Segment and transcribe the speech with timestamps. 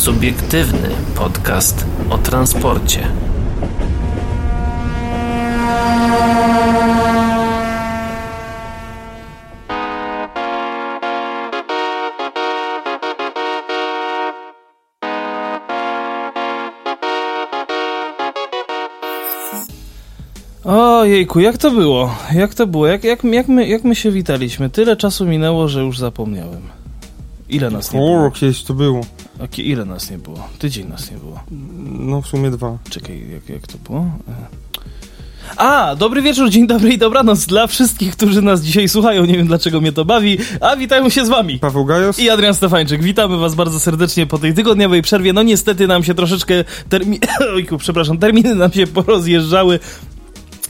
[0.00, 3.00] Subiektywny podcast o transporcie.
[20.64, 22.14] Ojejku, jak to było?
[22.34, 22.86] Jak to było?
[22.86, 24.70] Jak, jak, jak, my, jak my się witaliśmy?
[24.70, 26.79] Tyle czasu minęło, że już zapomniałem.
[27.50, 28.26] Ile nas nie było?
[28.26, 29.00] O, kiedyś to było.
[29.40, 30.48] A ile nas nie było?
[30.58, 31.40] Tydzień nas nie było.
[31.98, 32.78] No w sumie dwa.
[32.90, 34.06] Czekaj, jak, jak to było?
[35.56, 39.24] A, dobry wieczór, dzień dobry i dobranoc dla wszystkich, którzy nas dzisiaj słuchają.
[39.24, 41.58] Nie wiem dlaczego mnie to bawi, a witają się z wami.
[41.58, 42.18] Paweł Gajos?
[42.18, 45.32] I Adrian Stefańczyk, witamy was bardzo serdecznie po tej tygodniowej przerwie.
[45.32, 47.20] No niestety nam się troszeczkę termi...
[47.56, 49.78] Ojku, przepraszam, terminy nam się porozjeżdżały.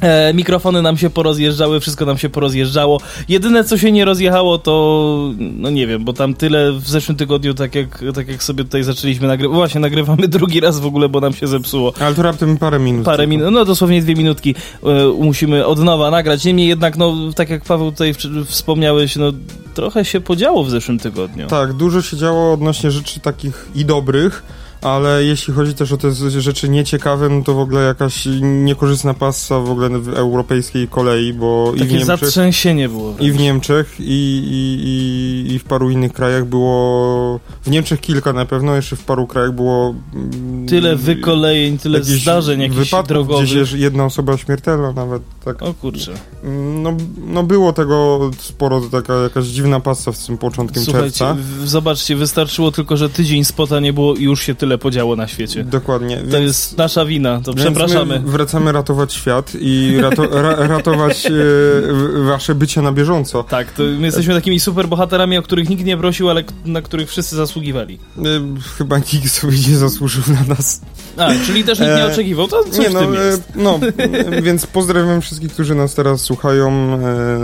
[0.01, 3.01] E, mikrofony nam się porozjeżdżały, wszystko nam się porozjeżdżało.
[3.29, 7.55] Jedyne co się nie rozjechało to, no nie wiem, bo tam tyle w zeszłym tygodniu,
[7.55, 11.21] tak jak, tak jak sobie tutaj zaczęliśmy nagrywać, właśnie nagrywamy drugi raz w ogóle, bo
[11.21, 11.93] nam się zepsuło.
[12.01, 13.05] Ale to raptem parę minut.
[13.05, 14.87] Parę minut, no dosłownie dwie minutki e,
[15.19, 16.45] musimy od nowa nagrać.
[16.45, 18.15] Niemniej jednak, no tak jak Paweł tutaj
[18.47, 19.33] wspomniałeś, no
[19.75, 21.47] trochę się podziało w zeszłym tygodniu.
[21.47, 24.43] Tak, dużo się działo odnośnie rzeczy takich i dobrych,
[24.83, 29.59] ale jeśli chodzi też o te rzeczy nieciekawe, no to w ogóle jakaś niekorzystna pasa
[29.59, 33.15] w ogóle w europejskiej kolei, bo i w Takie Niemczech, zatrzęsienie było.
[33.21, 38.33] i w Niemczech i, i, i, i w paru innych krajach było, w Niemczech kilka
[38.33, 43.47] na pewno, jeszcze w paru krajach było mm, Tyle wykolejeń, tyle zdarzeń jakichś drogowych.
[43.47, 45.63] gdzieś jedna osoba śmiertelna nawet, tak.
[45.63, 46.13] O kurczę.
[46.83, 46.97] No,
[47.27, 51.37] no było tego sporo, taka jakaś dziwna pasa z tym początkiem Słuchajcie, czerwca.
[51.63, 55.29] w- zobaczcie, wystarczyło tylko, że tydzień spota nie było i już się tyle podziało na
[55.29, 55.65] świecie.
[55.65, 56.17] Dokładnie.
[56.17, 58.21] To więc, jest nasza wina, to przepraszamy.
[58.21, 61.31] My wracamy ratować świat i rato, ra, ratować e,
[62.25, 63.43] wasze bycie na bieżąco.
[63.43, 67.37] Tak, to my jesteśmy takimi superbohaterami, o których nikt nie prosił, ale na których wszyscy
[67.37, 67.99] zasługiwali.
[68.19, 68.23] E,
[68.79, 70.81] chyba nikt sobie nie zasłużył na nas.
[71.17, 73.43] A, czyli też nikt nie E, oczekiwał, to coś nie, no, e, jest.
[73.57, 73.81] no,
[74.43, 76.71] więc pozdrawiam wszystkich, którzy nas teraz słuchają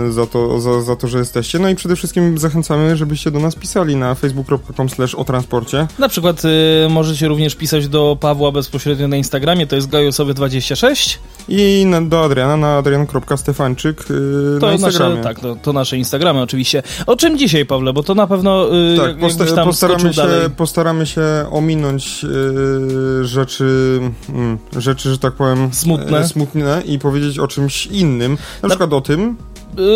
[0.07, 1.59] e, za, to, za, za to, że jesteście.
[1.59, 5.87] No i przede wszystkim zachęcamy, żebyście do nas pisali na facebook.com slash o transporcie.
[5.99, 6.49] Na przykład y,
[6.89, 11.17] możecie również pisać do Pawła bezpośrednio na Instagramie, to jest gajosowy26.
[11.49, 15.23] I na, do Adriana na adrian.stefańczyk e, To na nasze, Instagramie.
[15.23, 16.83] tak, to, to nasze Instagramy oczywiście.
[17.05, 17.93] O czym dzisiaj, Pawle?
[17.93, 20.21] Bo to na pewno y, Tak, posta- postaramy, się,
[20.57, 22.25] postaramy się ominąć
[23.21, 23.56] e, rzeczy,
[24.29, 26.19] mm, rzeczy, że tak powiem, Smutne.
[26.19, 28.31] e, smutne i powiedzieć o czymś innym.
[28.31, 29.35] Na, Na- przykład o tym,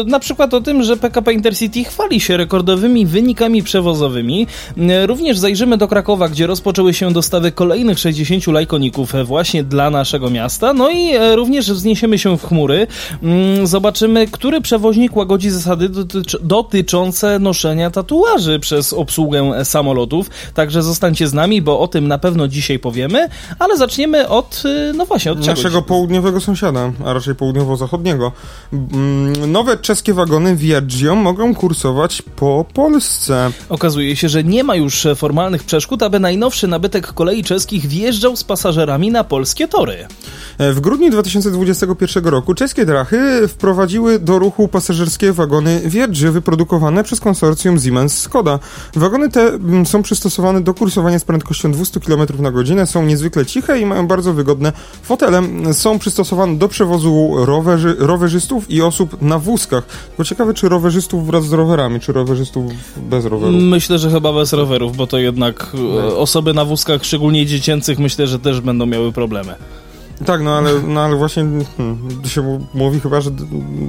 [0.05, 4.47] Na przykład o tym, że PKP Intercity chwali się rekordowymi wynikami przewozowymi.
[4.77, 10.29] Y, Również zajrzymy do Krakowa, gdzie rozpoczęły się dostawy kolejnych 60 lajkoników właśnie dla naszego
[10.29, 10.73] miasta.
[10.73, 12.87] No i e, również wzniesiemy się w chmury.
[13.23, 20.29] Mm, Zobaczymy, który przewoźnik łagodzi zasady dotycz- dotyczące noszenia tatuaży przez obsługę samolotów.
[20.53, 23.27] Także zostańcie z nami, bo o tym na pewno dzisiaj powiemy,
[23.59, 25.63] ale zaczniemy od, y, no właśnie, od czegoś.
[25.63, 28.31] naszego południowego sąsiada, a raczej południowo-zachodniego.
[28.73, 33.51] Mm, Czeskie wagony Viaggio mogą kursować po Polsce.
[33.69, 38.35] Okazuje się, że nie ma już e, formalnych przeszkód, aby najnowszy nabytek kolei czeskich wjeżdżał
[38.35, 40.07] z pasażerami na polskie tory.
[40.57, 47.19] E, W grudniu 2021 roku czeskie drachy wprowadziły do ruchu pasażerskie wagony Viaggio wyprodukowane przez
[47.19, 48.59] konsorcjum Siemens-Skoda.
[48.95, 53.45] Wagony te mm, są przystosowane do kursowania z prędkością 200 km na godzinę, są niezwykle
[53.45, 54.71] ciche i mają bardzo wygodne
[55.03, 55.41] fotele.
[55.73, 59.83] Są przystosowane do przewozu rowerzy, rowerzystów i osób na wózkach.
[60.17, 62.63] Bo ciekawe, czy rowerzystów wraz z rowerami, czy rowerzystów
[62.97, 63.55] bez rowerów.
[63.61, 66.17] Myślę, że chyba bez rowerów, bo to jednak No.
[66.17, 69.55] osoby na wózkach, szczególnie dziecięcych, myślę, że też będą miały problemy.
[70.25, 71.45] Tak, no ale, no, ale właśnie
[71.77, 73.31] hmm, się mówi chyba, że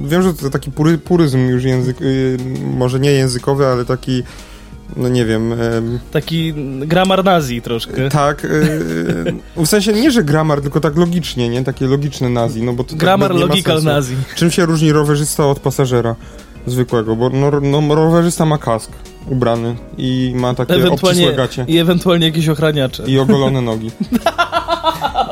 [0.05, 2.37] wiem, że to taki pury, puryzm już język, y,
[2.77, 4.23] może nie językowy, ale taki,
[4.97, 8.09] no nie wiem, em, Taki gramar nazi troszkę.
[8.09, 11.63] tak, y, w sensie nie, że gramar, tylko tak logicznie, nie?
[11.63, 14.15] Takie logiczne nazi, no bo to tak Gramar ma logical nazi.
[14.35, 16.15] Czym się różni rowerzysta od pasażera
[16.67, 17.15] zwykłego?
[17.15, 17.51] Bo no,
[17.81, 18.91] no, rowerzysta ma kask
[19.29, 21.65] ubrany i ma takie Ewentualnie, obcisłe gacie.
[21.67, 23.03] I ewentualnie jakieś ochraniacze.
[23.07, 23.91] I ogolone nogi.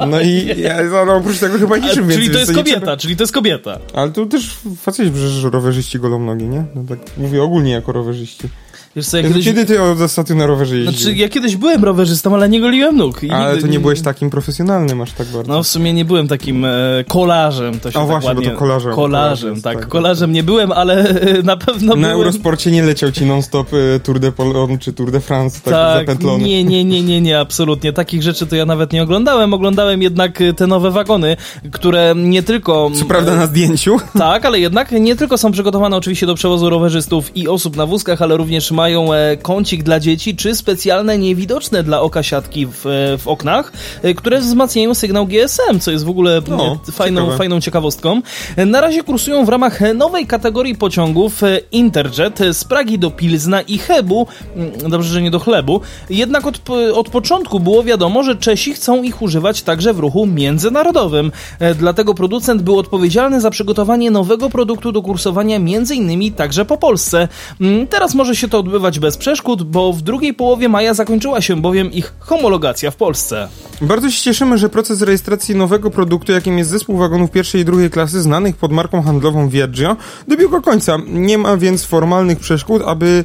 [0.08, 2.18] No i ja, no, oprócz tego chyba A, niczym więcej.
[2.18, 3.80] czyli to jest kobieta, trzeba- czyli to jest kobieta.
[3.94, 6.64] Ale tu też faceci przecież rowerzyści golą nogi, nie?
[6.76, 8.50] No tak mówię ogólnie jako rowerzyści.
[8.96, 9.46] Wiesz co, ja kiedyś...
[9.46, 11.02] Kiedy ty od ostatnio na rowerze jeździsz?
[11.02, 13.24] Znaczy, ja kiedyś byłem rowerzystą, ale nie goliłem nóg.
[13.24, 15.54] I Ale nigdy- to nie byłeś takim profesjonalnym aż tak bardzo.
[15.54, 16.70] No w sumie nie byłem takim e,
[17.08, 18.52] kolarzem, to się A tak właśnie, bo ładnie...
[18.52, 18.94] to kolarzem.
[18.94, 19.80] Kolarzem, tak.
[19.80, 19.88] tak.
[19.88, 22.12] Kolarzem nie byłem, ale e, na pewno na byłem...
[22.12, 26.00] Eurosporcie nie leciał ci non-stop y, Tour de Polon czy Tour de France tak, Tak,
[26.00, 26.44] zapętlony.
[26.44, 27.94] nie, nie, nie, nie, nie, absolutnie.
[27.94, 29.54] Takich rzeczy to ja nawet nie oglądałem.
[29.54, 31.38] Oglądałem jednak te nowe wagony,
[31.72, 32.92] które nie tylko...
[33.00, 33.98] Co prawda na zdjęciu.
[34.18, 38.22] Tak, ale jednak nie tylko są przygotowane oczywiście do przewozu rowerzystów i osób na wózkach,
[38.22, 43.18] ale również mają e, kącik dla dzieci, czy specjalne niewidoczne dla oka siatki w, e,
[43.18, 43.72] w oknach,
[44.04, 47.38] e, które wzmacniają sygnał GSM, co jest w ogóle no, fajną, ciekawe.
[47.38, 48.22] fajną ciekawostką.
[48.66, 51.42] Na razie kursują w ramach nowej kategorii pociągów
[51.72, 56.70] Interjet z Pragi do Pilzna i Hebu, mm, dobrze, że nie do chlebu, jednak od,
[56.94, 61.32] od początku było wiadomo, że Czesi chcą ich używać także w ruchu międzynarodowym.
[61.76, 66.34] Dlatego producent był odpowiedzialny za przygotowanie nowego produktu do kursowania m.in.
[66.34, 67.28] także po Polsce.
[67.62, 71.62] Mm, teraz może się to odbywać bez przeszkód, bo w drugiej połowie maja zakończyła się
[71.62, 73.48] bowiem ich homologacja w Polsce.
[73.82, 77.90] Bardzo się cieszymy, że proces rejestracji nowego produktu, jakim jest zespół wagonów pierwszej i drugiej
[77.90, 79.96] klasy, znanych pod marką handlową Viaggio,
[80.28, 80.98] dobiegł końca.
[81.08, 83.24] Nie ma więc formalnych przeszkód, aby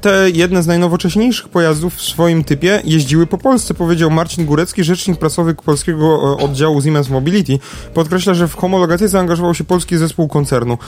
[0.00, 5.18] te jedne z najnowocześniejszych pojazdów w swoim typie jeździły po Polsce, powiedział Marcin Górecki, rzecznik
[5.18, 7.58] prasowy polskiego e, oddziału Siemens Mobility.
[7.94, 10.78] Podkreśla, że w homologację zaangażował się polski zespół koncernu.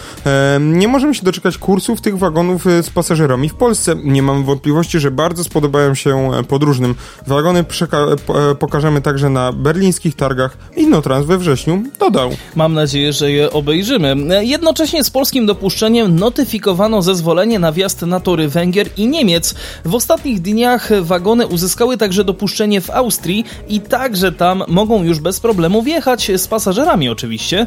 [0.61, 3.72] Nie możemy się doczekać kursów tych wagonów e, z pasażerami w Polsce.
[4.05, 6.95] Nie mam wątpliwości, że bardzo spodobają się e, podróżnym.
[7.27, 12.31] Wagony pokażą pokażemy także na berlińskich targach Innotrans we wrześniu, dodał.
[12.57, 14.17] Mam nadzieję, że je obejrzymy.
[14.41, 19.55] Jednocześnie z polskim dopuszczeniem notyfikowano zezwolenie na wjazd na tory Węgier i Niemiec.
[19.85, 25.41] W ostatnich dniach wagony uzyskały także dopuszczenie w Austrii i także tam mogą już bez
[25.41, 27.67] problemu wjechać z pasażerami oczywiście.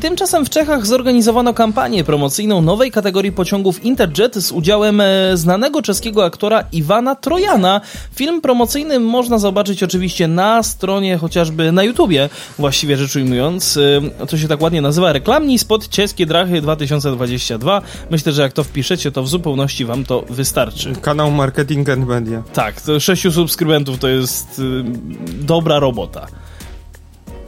[0.00, 6.24] Tymczasem w Czechach zorganizowano kampanię promocyjną nowej kategorii pociągów Interjet z udziałem e, znanego czeskiego
[6.24, 7.80] aktora Iwana Trojana.
[8.14, 13.78] Film promocyjny można zobaczyć oczywiście na stronie chociażby na YouTubie, właściwie rzecz ujmując,
[14.28, 17.82] to y, się tak ładnie nazywa, reklamni spod Czeskie Drachy 2022.
[18.10, 20.92] Myślę, że jak to wpiszecie, to w zupełności wam to wystarczy.
[21.02, 22.42] Kanał Marketing and Media.
[22.52, 24.62] Tak, to 6 subskrybentów to jest
[25.40, 26.26] dobra robota.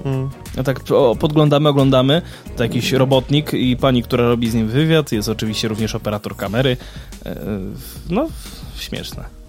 [0.04, 0.30] Mm.
[0.64, 2.22] tak o, podglądamy, oglądamy.
[2.56, 5.12] To jakiś robotnik i pani, która robi z nim wywiad.
[5.12, 6.76] Jest oczywiście również operator kamery.
[7.26, 7.36] E,
[8.10, 8.28] no,
[8.76, 9.39] śmieszne.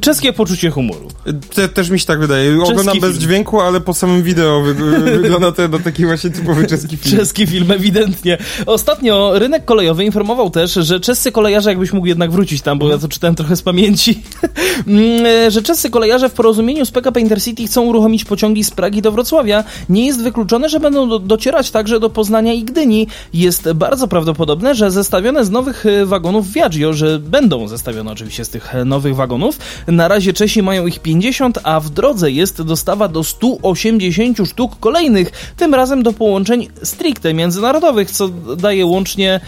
[0.00, 1.08] Czeskie poczucie humoru.
[1.54, 2.56] Te, też mi się tak wydaje.
[2.56, 3.20] Czeski Oglądam bez film.
[3.20, 4.74] dźwięku, ale po samym wideo wy,
[5.20, 7.16] wygląda to na taki właśnie typowy czeski film.
[7.16, 8.38] Czeski film, ewidentnie.
[8.66, 12.98] Ostatnio rynek kolejowy informował też, że czescy kolejarze, jakbyś mógł jednak wrócić tam, bo ja
[12.98, 14.22] to czytałem trochę z pamięci,
[14.86, 19.12] mm, że czescy kolejarze w porozumieniu z PKP Intercity chcą uruchomić pociągi z Pragi do
[19.12, 19.64] Wrocławia.
[19.88, 23.06] Nie jest wykluczone, że będą do, docierać także do Poznania i Gdyni.
[23.34, 28.48] Jest bardzo prawdopodobne, że zestawione z nowych e, wagonów Viaggio, że będą zestawione oczywiście z
[28.48, 29.39] tych e, nowych wagonów,
[29.86, 35.52] Na razie Czesi mają ich 50, a w drodze jest dostawa do 180 sztuk kolejnych,
[35.56, 39.40] tym razem do połączeń stricte międzynarodowych, co daje łącznie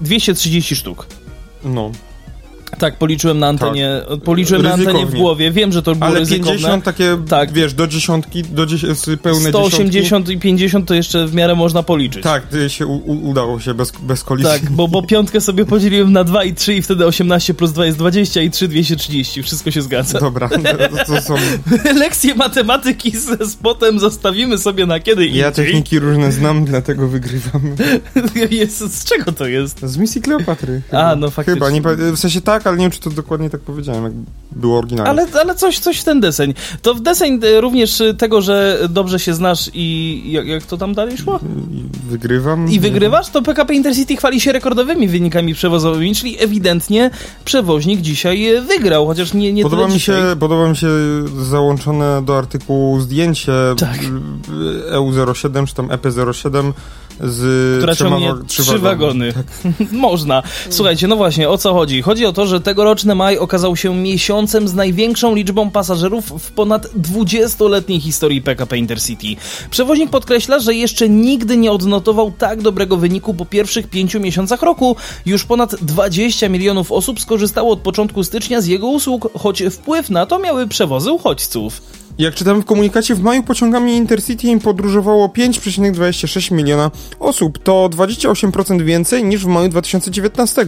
[0.00, 1.06] 230 sztuk.
[1.64, 1.90] No.
[2.78, 4.20] Tak, policzyłem na antenie, tak.
[4.20, 5.50] policzyłem na antenie w głowie.
[5.50, 6.52] Wiem, że to było Ale ryzykowne.
[6.52, 7.52] 50 takie, tak.
[7.52, 10.34] wiesz, do dziesiątki, do dziesiąt, pełne 180 dziesiątki.
[10.34, 12.22] i 50 to jeszcze w miarę można policzyć.
[12.22, 14.52] Tak, się u, udało się bez, bez kolizji.
[14.52, 17.86] Tak, bo, bo piątkę sobie podzieliłem na 2 i 3 i wtedy 18 plus 2
[17.86, 19.42] jest 20 i 3 230.
[19.42, 20.18] Wszystko się zgadza.
[20.18, 20.48] Dobra,
[21.06, 21.34] to, są...
[21.98, 25.40] Lekcje matematyki z spotem zostawimy sobie na kiedy indziej.
[25.40, 27.62] Ja techniki różne znam, dlatego wygrywam.
[28.50, 29.80] Jest, z czego to jest?
[29.82, 30.82] Z misji Kleopatry.
[30.90, 31.10] Chyba.
[31.10, 31.70] A, no faktycznie.
[31.70, 34.12] Chyba, nie, w sensie tak, ale nie wiem, czy to dokładnie tak powiedziałem, jak
[34.52, 35.10] było oryginalnie.
[35.10, 36.54] Ale, ale coś, coś w ten deseń.
[36.82, 40.76] To w deseń e, również e, tego, że dobrze się znasz i jak, jak to
[40.76, 41.40] tam dalej szło?
[41.70, 42.70] I wygrywam.
[42.70, 43.28] I wygrywasz?
[43.28, 47.10] To PKP Intercity chwali się rekordowymi wynikami przewozowymi, czyli ewidentnie
[47.44, 50.88] przewoźnik dzisiaj e, wygrał, chociaż nie, nie podoba mi się, Podoba mi się
[51.42, 53.98] załączone do artykułu zdjęcie tak.
[54.92, 56.72] EU07 czy tam EP07
[57.20, 58.82] z Która ciągnie trzy wagony.
[58.82, 59.32] wagony.
[59.32, 59.46] Tak.
[59.92, 60.42] Można.
[60.70, 62.02] Słuchajcie, no właśnie, o co chodzi?
[62.02, 66.86] Chodzi o to, że tegoroczny maj okazał się miesiącem z największą liczbą pasażerów w ponad
[66.86, 69.26] 20-letniej historii PKP Intercity.
[69.70, 74.96] Przewoźnik podkreśla, że jeszcze nigdy nie odnotował tak dobrego wyniku po pierwszych pięciu miesiącach roku.
[75.26, 80.26] Już ponad 20 milionów osób skorzystało od początku stycznia z jego usług, choć wpływ na
[80.26, 81.82] to miały przewozy uchodźców.
[82.18, 87.58] Jak czytamy w komunikacie, w maju pociągami Intercity podróżowało 5,26 miliona osób.
[87.58, 90.66] To 28% więcej niż w maju 2019,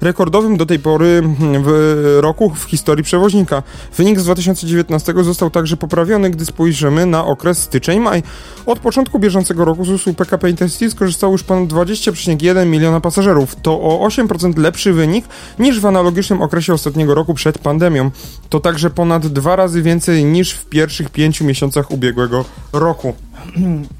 [0.00, 1.22] rekordowym do tej pory
[1.62, 3.62] w roku w historii przewoźnika.
[3.96, 8.22] Wynik z 2019 został także poprawiony, gdy spojrzymy na okres styczeń-maj.
[8.66, 13.56] Od początku bieżącego roku z usług PKP Intercity skorzystało już ponad 20,1 miliona pasażerów.
[13.62, 15.24] To o 8% lepszy wynik
[15.58, 18.10] niż w analogicznym okresie ostatniego roku przed pandemią.
[18.48, 23.14] To także ponad dwa razy więcej niż w pierwszym pierwszych pięciu miesiącach ubiegłego roku.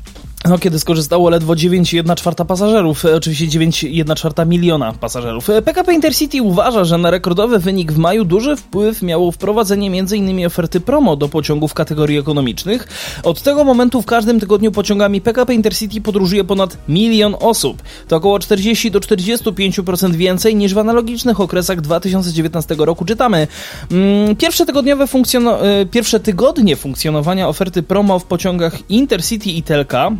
[0.48, 5.50] No, kiedy skorzystało ledwo 9,1 pasażerów, e, oczywiście 9,1 miliona pasażerów.
[5.50, 10.46] E, PKP Intercity uważa, że na rekordowy wynik w maju duży wpływ miało wprowadzenie m.in.
[10.46, 12.88] oferty promo do pociągów kategorii ekonomicznych.
[13.22, 17.82] Od tego momentu w każdym tygodniu pociągami PKP Intercity podróżuje ponad milion osób.
[18.08, 23.46] To około 40 do 45% więcej niż w analogicznych okresach 2019 roku czytamy.
[23.90, 30.10] Mm, pierwsze, tygodniowe e, pierwsze tygodnie funkcjonowania oferty promo w pociągach Intercity i Telka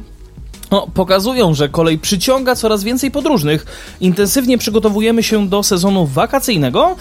[0.71, 3.67] no, pokazują, że kolej przyciąga coraz więcej podróżnych.
[4.01, 6.97] Intensywnie przygotowujemy się do sezonu wakacyjnego,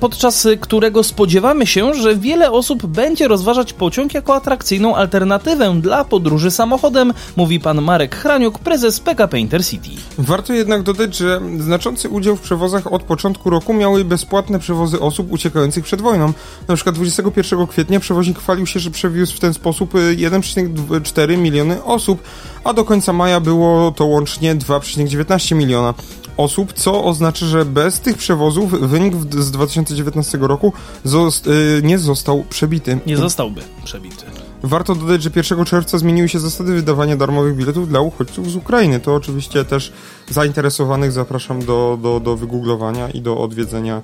[0.00, 6.50] podczas którego spodziewamy się, że wiele osób będzie rozważać pociąg jako atrakcyjną alternatywę dla podróży
[6.50, 9.90] samochodem, mówi pan Marek Hraniuk, prezes PKP Intercity.
[10.18, 15.32] Warto jednak dodać, że znaczący udział w przewozach od początku roku miały bezpłatne przewozy osób
[15.32, 16.32] uciekających przed wojną.
[16.68, 22.22] Na przykład 21 kwietnia przewoźnik chwalił się, że przewiózł w ten sposób 1,4 miliony osób,
[22.64, 25.94] a do końca maja było to łącznie 2,19 miliona
[26.36, 30.72] osób, co oznacza, że bez tych przewozów wynik z 2019 roku
[31.04, 32.98] zost y, nie został przebity.
[33.06, 34.24] Nie zostałby przebity.
[34.62, 39.00] Warto dodać, że 1 czerwca zmieniły się zasady wydawania darmowych biletów dla uchodźców z Ukrainy.
[39.00, 39.92] To oczywiście też
[40.30, 44.02] zainteresowanych zapraszam do, do, do wygooglowania i do odwiedzenia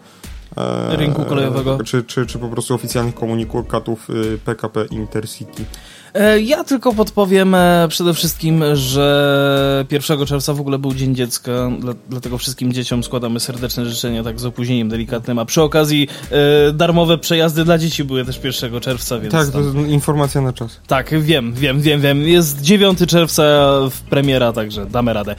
[0.56, 1.78] e, rynku kolejowego.
[1.84, 5.64] Czy, czy, czy po prostu oficjalnych komunikatów y, PKP Intercity.
[6.18, 11.70] E, ja tylko podpowiem e, przede wszystkim, że 1 czerwca w ogóle był Dzień Dziecka,
[12.08, 17.18] dlatego wszystkim dzieciom składamy serdeczne życzenia, tak z opóźnieniem delikatnym, a przy okazji e, darmowe
[17.18, 19.32] przejazdy dla dzieci były też 1 czerwca, więc...
[19.32, 20.80] Tak, to jest informacja na czas.
[20.86, 22.22] Tak, wiem, wiem, wiem, wiem.
[22.22, 23.42] Jest 9 czerwca
[23.90, 25.34] w premiera, także damy radę.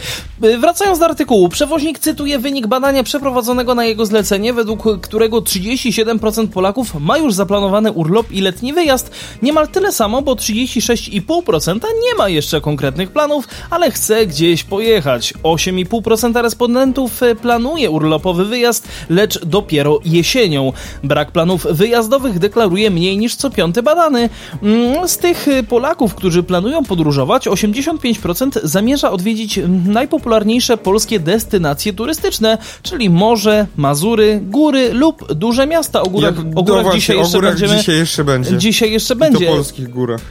[0.59, 6.95] Wracając do artykułu, przewoźnik cytuje wynik badania przeprowadzonego na jego zlecenie, według którego 37% Polaków
[6.99, 9.11] ma już zaplanowany urlop i letni wyjazd.
[9.41, 15.33] Niemal tyle samo, bo 30 36,5% nie ma jeszcze konkretnych planów, ale chce gdzieś pojechać.
[15.43, 20.73] 8,5% respondentów e, planuje urlopowy wyjazd, lecz dopiero jesienią.
[21.03, 24.29] Brak planów wyjazdowych deklaruje mniej niż co piąty badany.
[24.63, 32.57] Mm, z tych e, Polaków, którzy planują podróżować, 85% zamierza odwiedzić najpopularniejsze polskie destynacje turystyczne,
[32.81, 36.01] czyli morze, Mazury, góry lub duże miasta.
[36.01, 38.57] O górach, o górach, właśnie, dzisiaj, jeszcze górach będziemy, dzisiaj jeszcze będzie.
[38.57, 39.45] Dzisiaj jeszcze będzie.
[39.45, 40.21] I to polskich górach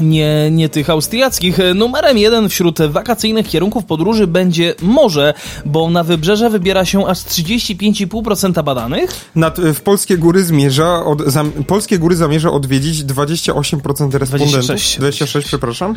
[0.00, 1.58] nie, nie tych austriackich.
[1.74, 8.64] Numerem jeden wśród wakacyjnych kierunków podróży będzie morze, bo na wybrzeże wybiera się aż 35,5%
[8.64, 9.30] badanych.
[9.34, 14.52] Nad, w polskie góry zmierza, od, zam, polskie góry zamierza odwiedzić 28% respondentów.
[14.52, 15.96] 26, 26 przepraszam.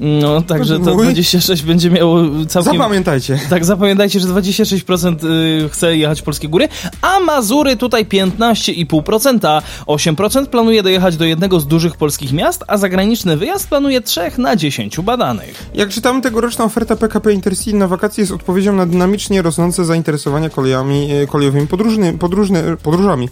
[0.00, 2.72] No, także to 26 będzie miało całkiem...
[2.72, 3.38] Zapamiętajcie.
[3.50, 5.24] Tak, zapamiętajcie, że 26%
[5.64, 6.68] y, chce jechać w polskie góry,
[7.02, 9.62] a Mazury tutaj 15,5%.
[9.86, 14.56] 8% planuje dojechać do jednego z dużych polskich miast, a zagraniczny wyjazd planuje 3 na
[14.56, 15.70] 10 badanych.
[15.74, 21.12] Jak czytamy, tegoroczna oferta PKP Intercity na wakacje jest odpowiedzią na dynamicznie rosnące zainteresowanie kolejami,
[21.12, 23.28] y, kolejowymi podróżny, podróżny, podróżami.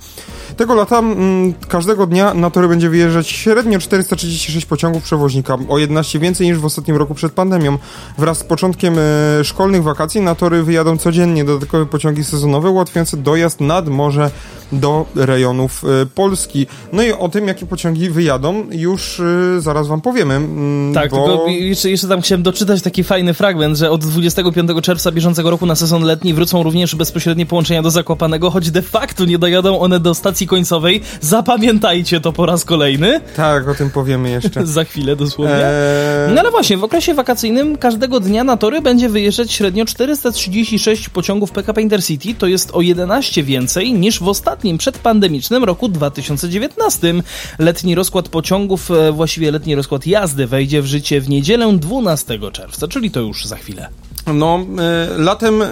[0.57, 5.79] Tego lata m, mm, każdego dnia na tory będzie wyjeżdżać średnio 436 pociągów przewoźnika, o
[5.79, 7.79] 11 więcej niż w ostatnim roku przed pandemią.
[8.19, 13.61] Wraz z początkiem e, szkolnych wakacji na tory wyjadą codziennie dodatkowe pociągi sezonowe ułatwiające dojazd
[13.61, 14.31] nad morze
[14.73, 16.67] do rejonów e, Polski.
[16.93, 20.35] No i o tym, jakie pociągi wyjadą, już e, zaraz wam powiemy.
[20.35, 21.17] Mm, tak, bo...
[21.17, 25.67] tylko jeszcze, jeszcze tam chciałem doczytać taki fajny fragment, że od 25 czerwca bieżącego roku
[25.67, 30.01] na sezon letni wrócą również bezpośrednie połączenia do Zakopanego, choć de facto nie dojadą one
[30.01, 31.03] do stacji końcowej.
[31.21, 33.21] Zapamiętajcie to po raz kolejny.
[33.37, 34.67] Tak, o tym powiemy jeszcze.
[34.73, 35.67] Za chwilę dosłownie.
[35.67, 36.35] Eee...
[36.35, 41.51] No ale właśnie, w okresie wakacyjnym każdego dnia na tory będzie wyjeżdżać średnio 436 pociągów
[41.51, 47.15] PKP Intercity, to jest o 11 więcej niż w ostatnim przedpandemicznym roku 2019.
[47.59, 52.89] Letni rozkład pociągów, e, właściwie letni rozkład jazdy wejdzie w życie w niedzielę 12 czerwca,
[52.89, 53.89] czyli to już za chwilę.
[54.27, 55.67] No, y, latem y,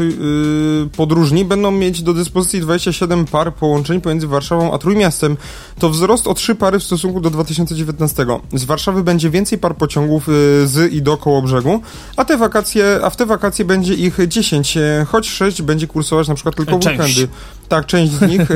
[0.00, 5.36] y, podróżni będą mieć do dyspozycji 27 par połączeń pomiędzy Warszawą a Trójmiastem.
[5.78, 8.26] To wzrost o 3 pary w stosunku do 2019.
[8.54, 10.26] Z Warszawy będzie więcej par pociągów
[10.64, 11.80] z i do koło brzegu,
[12.16, 16.34] a te wakacje, a w te wakacje będzie ich 10, choć 6 będzie kursować na
[16.34, 17.28] przykład tylko w weekendy.
[17.68, 18.48] Tak, część z nich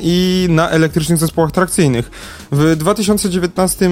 [0.00, 2.10] i na elektrycznych zespołach trakcyjnych.
[2.52, 3.90] W 2019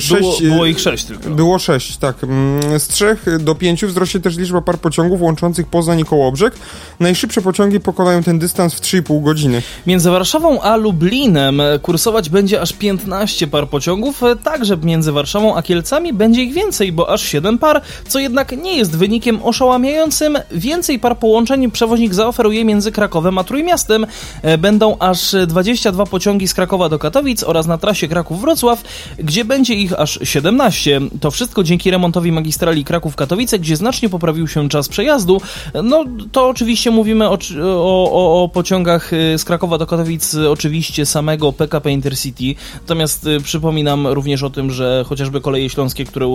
[0.00, 1.30] 6, było, było ich 6 tylko.
[1.30, 2.24] Było 6, tak.
[2.24, 6.54] Mm, z 3 do 5 wzrośnie też liczba par pociągów łączących Poznań i Kołobrzeg.
[7.00, 9.62] Najszybsze pociągi pokonają ten dystans w 3,5 godziny.
[9.86, 16.12] Między Warszawą a Lublinem kursować będzie aż 15 par pociągów, także między Warszawą a Kielcami
[16.12, 20.38] będzie ich więcej, bo aż 7 par, co jednak nie jest wynikiem oszałamiającym.
[20.50, 24.06] Więcej par połączeń przewoźnik zaoferuje między Krakowem a Trójmiastem Trójmiastem
[24.42, 28.82] e, będą aż 22 pociągi z Krakowa do Katowic oraz na trasie Kraków-Wrocław,
[29.18, 31.00] gdzie będzie ich aż 17.
[31.20, 35.40] To wszystko dzięki remontowi magistrali Kraków-Katowice, gdzie znacznie poprawił się czas przejazdu.
[35.82, 41.52] No to oczywiście mówimy o, o, o pociągach e, z Krakowa do Katowic, oczywiście samego
[41.52, 42.54] PKP Intercity.
[42.74, 46.26] Natomiast przypominam również o tym, że chociażby koleje śląskie, które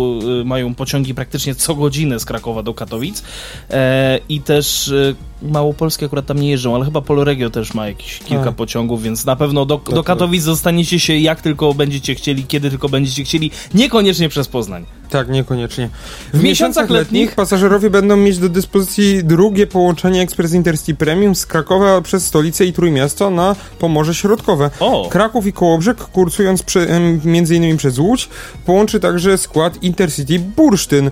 [0.46, 3.24] mają pociągi praktycznie co godzinę z Krakowa do Katowic
[3.70, 4.94] e, i też
[5.42, 8.52] Małopolskie akurat tam nie jeżdżą, ale chyba Poloregio też ma jakieś kilka A.
[8.52, 12.90] pociągów, więc na pewno do, do Katowic zostaniecie się jak tylko będziecie chcieli, kiedy tylko
[12.90, 14.86] będziecie chcieli, niekoniecznie przez Poznań.
[15.10, 15.90] Tak, niekoniecznie.
[16.34, 21.46] W, w miesiącach letnich pasażerowie będą mieć do dyspozycji drugie połączenie Express Intercity Premium z
[21.46, 24.70] Krakowa przez stolicę i Trójmiasto na Pomorze Środkowe.
[24.80, 25.10] O.
[25.10, 26.88] Kraków i Kołobrzeg, kursując prze,
[27.26, 28.30] między innymi przez Łódź,
[28.66, 31.12] połączy także skład Intercity Bursztyn.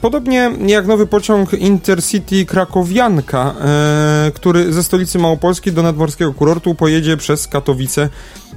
[0.00, 7.16] Podobnie jak nowy pociąg Intercity Krakowianka, e, który ze stolicy Małopolski do nadmorskiego kurortu pojedzie
[7.16, 8.08] przez Katowice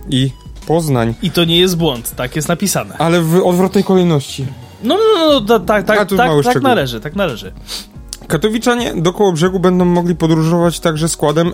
[0.10, 0.32] i
[0.68, 1.14] Poznań.
[1.22, 2.96] I to nie jest błąd, tak jest napisane.
[2.98, 4.46] Ale w odwrotnej kolejności.
[4.84, 7.54] No, no, no, no tak, tak, tak, tak należy, tak należy.
[8.34, 11.52] Katowiczanie do Kołobrzegu będą mogli podróżować także składem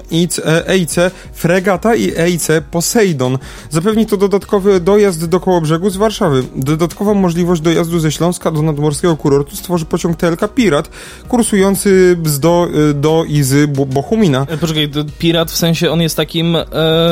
[0.68, 0.96] EIC
[1.34, 3.38] Fregata i EIC Poseidon.
[3.70, 6.44] Zapewni to dodatkowy dojazd do Kołobrzegu z Warszawy.
[6.56, 10.90] Dodatkową możliwość dojazdu ze Śląska do nadmorskiego kurortu stworzy pociąg TLK Pirat,
[11.28, 14.46] kursujący do, do i z Bochumina.
[14.50, 16.66] E, poczekaj, Pirat w sensie on jest takim, e,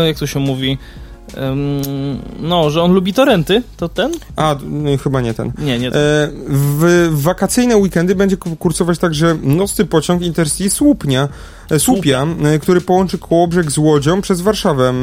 [0.07, 0.77] jak to się mówi
[2.39, 4.11] no, że on lubi torenty, to ten?
[4.35, 4.55] A,
[5.03, 5.51] chyba nie ten.
[5.57, 6.01] Nie, nie ten.
[6.01, 11.29] E, w, w wakacyjne weekendy będzie kursować także nocny pociąg Intercity Słupnia,
[11.77, 14.93] Słupia, e, który połączy Kołobrzeg z Łodzią przez Warszawę,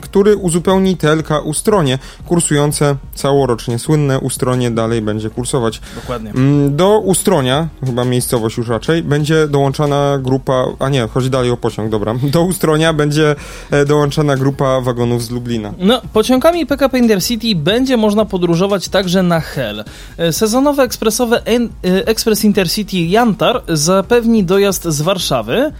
[0.00, 3.78] który uzupełni TLK Ustronie, kursujące całorocznie.
[3.78, 5.80] Słynne Ustronie dalej będzie kursować.
[5.94, 6.32] Dokładnie.
[6.70, 11.90] Do Ustronia, chyba miejscowość już raczej, będzie dołączana grupa, a nie, chodzi dalej o pociąg,
[11.90, 12.14] dobra.
[12.34, 13.36] Do Ustronia będzie
[13.70, 15.72] e, dołączana grupa wagonów z Lublina.
[15.78, 19.84] No, pociągami PKP Intercity będzie można podróżować także na Hel.
[20.30, 21.42] Sezonowe ekspresowe
[21.82, 25.72] Express Intercity Jantar zapewni dojazd z Warszawy,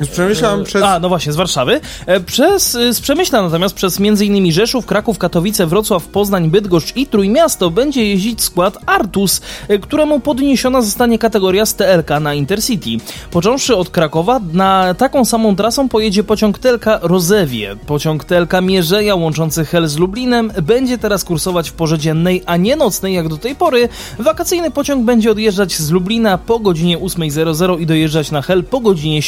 [0.00, 0.82] z Przemyśla e, przez...
[0.82, 1.80] A, no właśnie, z Warszawy.
[2.06, 4.52] E, przez, e, z Przemyśla natomiast przez m.in.
[4.52, 9.40] Rzeszów, Kraków, Katowice, Wrocław, Poznań, Bydgoszcz i Trójmiasto będzie jeździć skład Artus,
[9.82, 12.90] któremu podniesiona zostanie kategoria z TLK na Intercity.
[13.30, 17.76] Począwszy od Krakowa, na taką samą trasą pojedzie pociąg TLK Rozewie.
[17.86, 22.76] Pociąg TLK Mierzeja łączący Hel z Lublinem będzie teraz kursować w porze dziennej, a nie
[22.76, 23.88] nocnej jak do tej pory.
[24.18, 29.22] Wakacyjny pociąg będzie odjeżdżać z Lublina po godzinie 8.00 i dojeżdżać na Hel po godzinie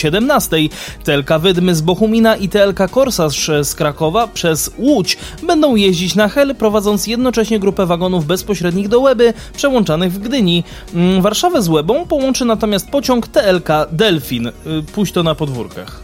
[0.70, 1.05] 17.
[1.05, 6.55] TLK Wydmy z Bochumina i TLK Korsarz z Krakowa przez Łódź będą jeździć na Hel,
[6.55, 10.64] prowadząc jednocześnie grupę wagonów bezpośrednich do Łeby, przełączanych w Gdyni.
[10.94, 14.46] Mm, Warszawę z Łebą połączy natomiast pociąg TLK Delfin.
[14.46, 14.53] Y,
[14.94, 16.01] pójść to na podwórkach.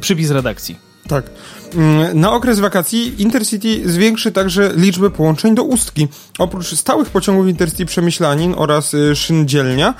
[0.00, 0.85] Przypis redakcji.
[1.08, 1.30] Tak.
[1.74, 6.08] Mm, na okres wakacji Intercity zwiększy także liczbę połączeń do Ustki.
[6.38, 9.94] Oprócz stałych pociągów Intercity Przemyślanin oraz y, Szyndzielnia,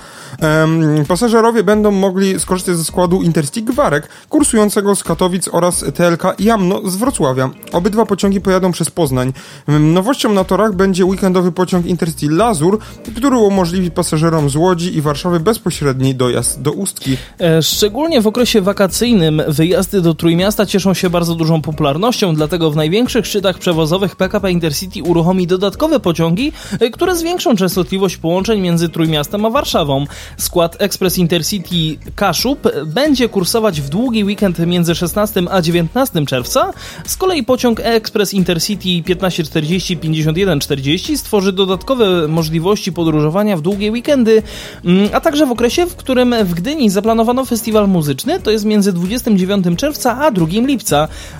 [1.08, 6.96] pasażerowie będą mogli skorzystać ze składu Intercity Gwarek, kursującego z Katowic oraz TLK Jamno z
[6.96, 7.50] Wrocławia.
[7.72, 9.32] Obydwa pociągi pojadą przez Poznań.
[9.68, 12.78] Nowością na torach będzie weekendowy pociąg Intercity Lazur,
[13.16, 17.16] który umożliwi pasażerom z Łodzi i Warszawy bezpośredni dojazd do Ustki.
[17.40, 22.76] E, szczególnie w okresie wakacyjnym wyjazdy do Trójmiasta cieszą się bardzo dużą popularnością, dlatego w
[22.76, 29.44] największych szczytach przewozowych PKP Intercity uruchomi dodatkowe pociągi, e, które zwiększą częstotliwość połączeń między Trójmiastem
[29.44, 30.04] a Warszawą.
[30.36, 36.72] Skład Express Intercity Kaszub będzie kursować w długi weekend między 16 a 19 czerwca.
[37.06, 44.42] Z kolei pociąg Express Intercity 1540-5140 stworzy dodatkowe możliwości podróżowania w długie weekendy,
[44.84, 48.92] mm, a także w okresie, w którym w Gdyni zaplanowano festiwal muzyczny, to jest między
[48.92, 50.85] 29 czerwca a 2 lipca.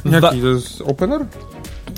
[0.04, 1.26] Jaki to jest opener?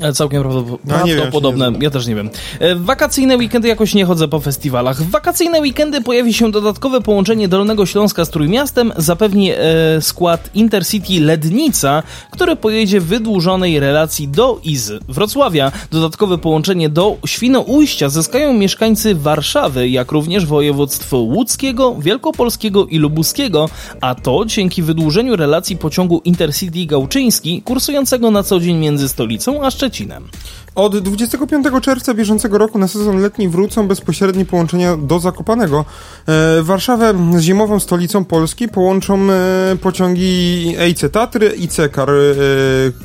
[0.01, 0.43] E, całkiem
[0.89, 2.31] prawdopodobne, ja też nie wiem.
[2.61, 5.03] E, w wakacyjne weekendy jakoś nie chodzę po festiwalach.
[5.03, 9.57] W wakacyjne weekendy pojawi się dodatkowe połączenie Dolnego Śląska z Trójmiastem, zapewni e,
[10.01, 15.73] skład Intercity Lednica, który pojedzie w wydłużonej relacji do Izy Wrocławia.
[15.91, 23.69] Dodatkowe połączenie do Świnoujścia zyskają mieszkańcy Warszawy, jak również województw łódzkiego, wielkopolskiego i lubuskiego,
[24.01, 29.71] a to dzięki wydłużeniu relacji pociągu Intercity Gałczyński, kursującego na co dzień między stolicą a
[29.71, 30.29] Szczeciną Szczecinem.
[30.75, 35.85] Od 25 czerwca bieżącego roku na sezon letni wrócą bezpośrednie połączenia do Zakopanego.
[36.27, 42.15] E, Warszawę z zimową stolicą Polski połączą e, pociągi EIC Tatry, IC Kar, e,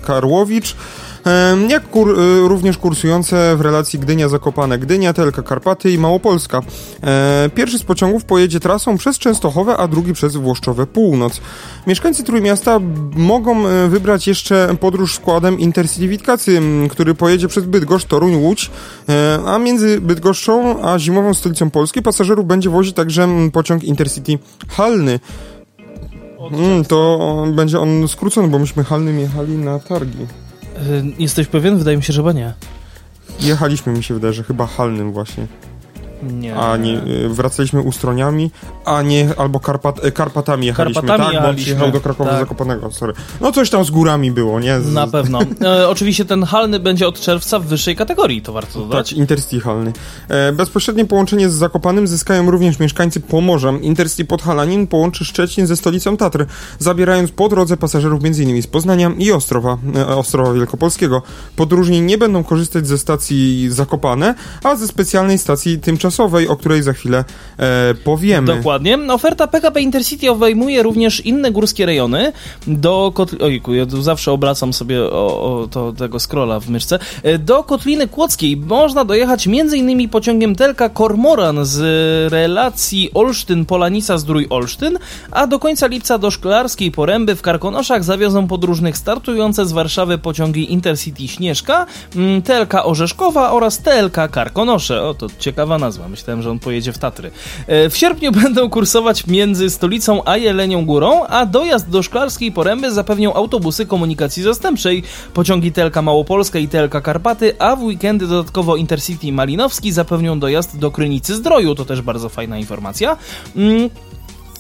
[0.05, 0.75] Karłowicz,
[1.67, 6.61] Jak kur, y, również kursujące w relacji Gdynia-Zakopane, Gdynia, Telka, Karpaty i Małopolska.
[7.03, 11.41] E, Pierwszy z pociągów pojedzie trasą przez Częstochowę, a drugi przez Włoszczowe Północ.
[11.87, 12.79] Mieszkańcy Trójmiasta
[13.15, 18.71] mogą e, wybrać jeszcze podróż składem Intercity Witkacy, który pojedzie przez Bydgoszcz, Toruń, Łódź,
[19.09, 25.19] e, a między Bydgoszczą a zimową stolicą Polski pasażerów będzie wozić także pociąg Intercity Halny.
[26.51, 27.19] Mm, to
[27.55, 30.27] będzie on skrócony, bo myśmy Halnym jechali na targi.
[31.19, 31.77] Jesteś pewien?
[31.77, 32.53] Wydaje mi się, że chyba nie.
[33.39, 35.47] Jechaliśmy, mi się wydaje, że chyba Halnym właśnie.
[36.31, 36.55] Nie.
[36.55, 38.51] A nie, y, wracaliśmy ustroniami,
[38.85, 41.43] a nie, albo Karpat, y, Karpatami jechaliśmy, Karpatami tak?
[41.43, 42.39] Bo on przyjechał do Krakowa tak.
[42.39, 43.13] Zakopanego, sorry.
[43.41, 44.79] No coś tam z górami było, nie?
[44.79, 45.39] Z, Na pewno.
[45.63, 49.13] E, oczywiście ten halny będzie od czerwca w wyższej kategorii, to warto Tak, dodać.
[49.13, 49.93] Intercity Halny.
[50.29, 53.71] E, bezpośrednie połączenie z Zakopanym zyskają również mieszkańcy Pomorza.
[53.81, 56.45] Intercity Podhalanin połączy Szczecin ze stolicą Tatr,
[56.79, 58.61] zabierając po drodze pasażerów m.in.
[58.63, 61.21] z Poznania i Ostrowa, e, Ostrowa Wielkopolskiego.
[61.55, 66.12] Podróżni nie będą korzystać ze stacji Zakopane, a ze specjalnej stacji tymczasowej,
[66.49, 67.23] o której za chwilę
[67.57, 68.55] e, powiemy.
[68.55, 68.97] Dokładnie.
[69.09, 72.31] Oferta PKP Intercity obejmuje również inne górskie rejony.
[72.67, 73.41] Do Kotli...
[73.41, 76.99] Ojku, ja tu zawsze obracam sobie o, o to, tego scrolla w myszce.
[77.23, 80.09] E, Do Kotliny Kłodzkiej można dojechać m.in.
[80.09, 81.79] pociągiem Telka Kormoran z
[82.33, 84.97] relacji Olsztyn-Polanica-Zdrój-Olsztyn,
[85.31, 90.73] a do końca lipca do Szklarskiej Poręby w Karkonoszach zawiozą podróżnych startujące z Warszawy pociągi
[90.73, 91.85] Intercity Śnieżka,
[92.43, 95.01] TLK Orzeszkowa oraz TLK Karkonosze.
[95.01, 96.02] O, to ciekawa nazwa.
[96.09, 97.31] Myślałem, że on pojedzie w Tatry.
[97.67, 102.91] E, W sierpniu będą kursować między stolicą a Jelenią Górą, a dojazd do Szklarskiej Poręby
[102.91, 109.31] zapewnią autobusy komunikacji zastępczej, pociągi Telka Małopolska i Telka Karpaty, a w weekendy dodatkowo Intercity
[109.31, 111.75] Malinowski zapewnią dojazd do Krynicy Zdroju.
[111.75, 113.17] To też bardzo fajna informacja.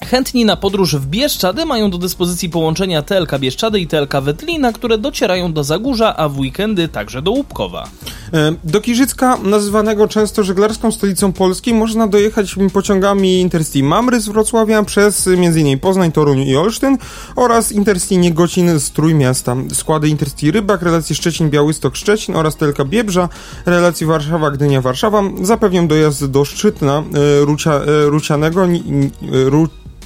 [0.05, 4.97] Chętni na podróż w Bieszczady mają do dyspozycji połączenia TLK Bieszczady i TLK Wetlina, które
[4.97, 7.89] docierają do Zagórza, a w weekendy także do Łupkowa.
[8.33, 14.83] E, Do Kiżycka, nazywanego często żeglarską stolicą Polski, można dojechać pociągami Intercity Mamry z Wrocławia
[14.83, 15.79] przez m.in.
[15.79, 16.97] Poznań, Toruń i Olsztyn
[17.35, 19.55] oraz Intercity Niegocin z Trójmiasta.
[19.73, 23.29] Składy Intercity Rybak, relacji Szczecin-Białystok-Szczecin oraz Telka Biebrza,
[23.65, 27.03] relacji Warszawa-Gdynia-Warszawa zapewnią dojazd do Szczytna,
[27.41, 28.67] e, Rucia, e, Rucianego,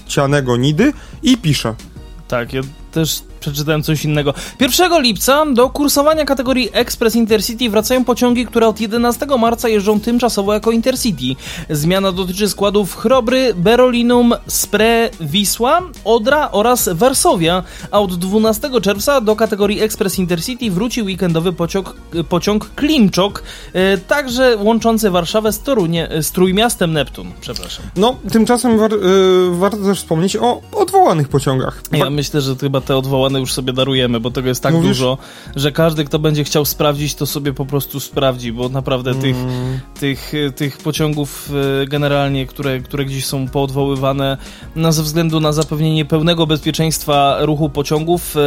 [0.08, 0.94] Rucianego Nidy
[1.24, 1.76] i Pisza.
[2.28, 4.34] Tak, ja też przeczytałem coś innego.
[4.60, 10.54] 1 lipca do kursowania kategorii Express Intercity wracają pociągi, które od 11 marca jeżdżą tymczasowo
[10.54, 11.42] jako Intercity.
[11.70, 19.36] Zmiana dotyczy składów Chrobry, Berolinum, Spre, Wisła, Odra oraz Varsovia, a od 12 czerwca do
[19.36, 21.96] kategorii Express Intercity wróci weekendowy pociąg,
[22.30, 27.32] pociąg Klimczok, e, także łączący Warszawę z, Torunie, z Trójmiastem Neptun.
[27.42, 27.86] Przepraszam.
[27.96, 28.98] No, tymczasem war, e,
[29.52, 31.82] warto też wspomnieć o odwołanych pociągach.
[31.92, 34.88] Ja myślę, że chyba te odwołane już sobie darujemy, bo tego jest tak Mówisz?
[34.90, 35.18] dużo,
[35.56, 39.80] że każdy, kto będzie chciał sprawdzić, to sobie po prostu sprawdzi, bo naprawdę tych, Mm.
[40.00, 41.50] tych, tych pociągów
[41.84, 44.38] e, generalnie, które, które gdzieś są poodwoływane,
[44.76, 48.40] no, ze względu na zapewnienie pełnego bezpieczeństwa ruchu pociągów, e,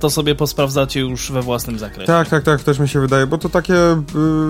[0.00, 2.06] to sobie posprawdzacie już we własnym zakresie.
[2.06, 3.96] Tak, tak, tak, też mi się wydaje, bo to takie y,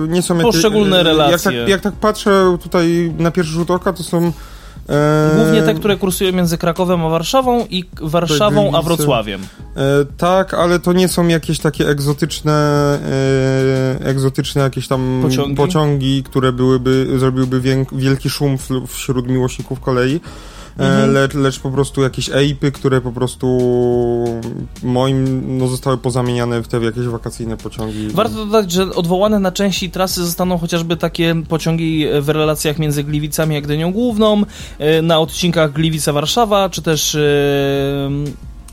[0.07, 0.53] nie są jakieś...
[0.53, 1.31] Poszczególne relacje.
[1.33, 4.31] Jak tak, jak tak patrzę tutaj na pierwszy rzut oka, to są...
[4.89, 8.81] E, Głównie te, które kursują między Krakowem a Warszawą i Warszawą a.
[8.81, 9.41] Wrocławiem.
[9.75, 12.53] E, tak, ale to nie są jakieś takie egzotyczne,
[14.01, 15.55] e, egzotyczne jakieś tam Pociągi?
[15.55, 20.19] pociągi które byłyby, zrobiłyby wielki szum wśród miłośników kolei.
[20.79, 21.13] E, Mhm.
[21.13, 23.47] lecz, lecz po prostu jakieś ejpy, które po prostu
[24.83, 28.07] moim, no zostały pozamieniane w te jakieś wakacyjne pociągi.
[28.07, 33.57] Warto dodać, że odwołane na części trasy zostaną chociażby takie pociągi w relacjach między Gliwicami
[33.57, 34.43] a Gdynią Główną,
[34.79, 37.19] e, na odcinkach Gliwica-Warszawa, czy też e,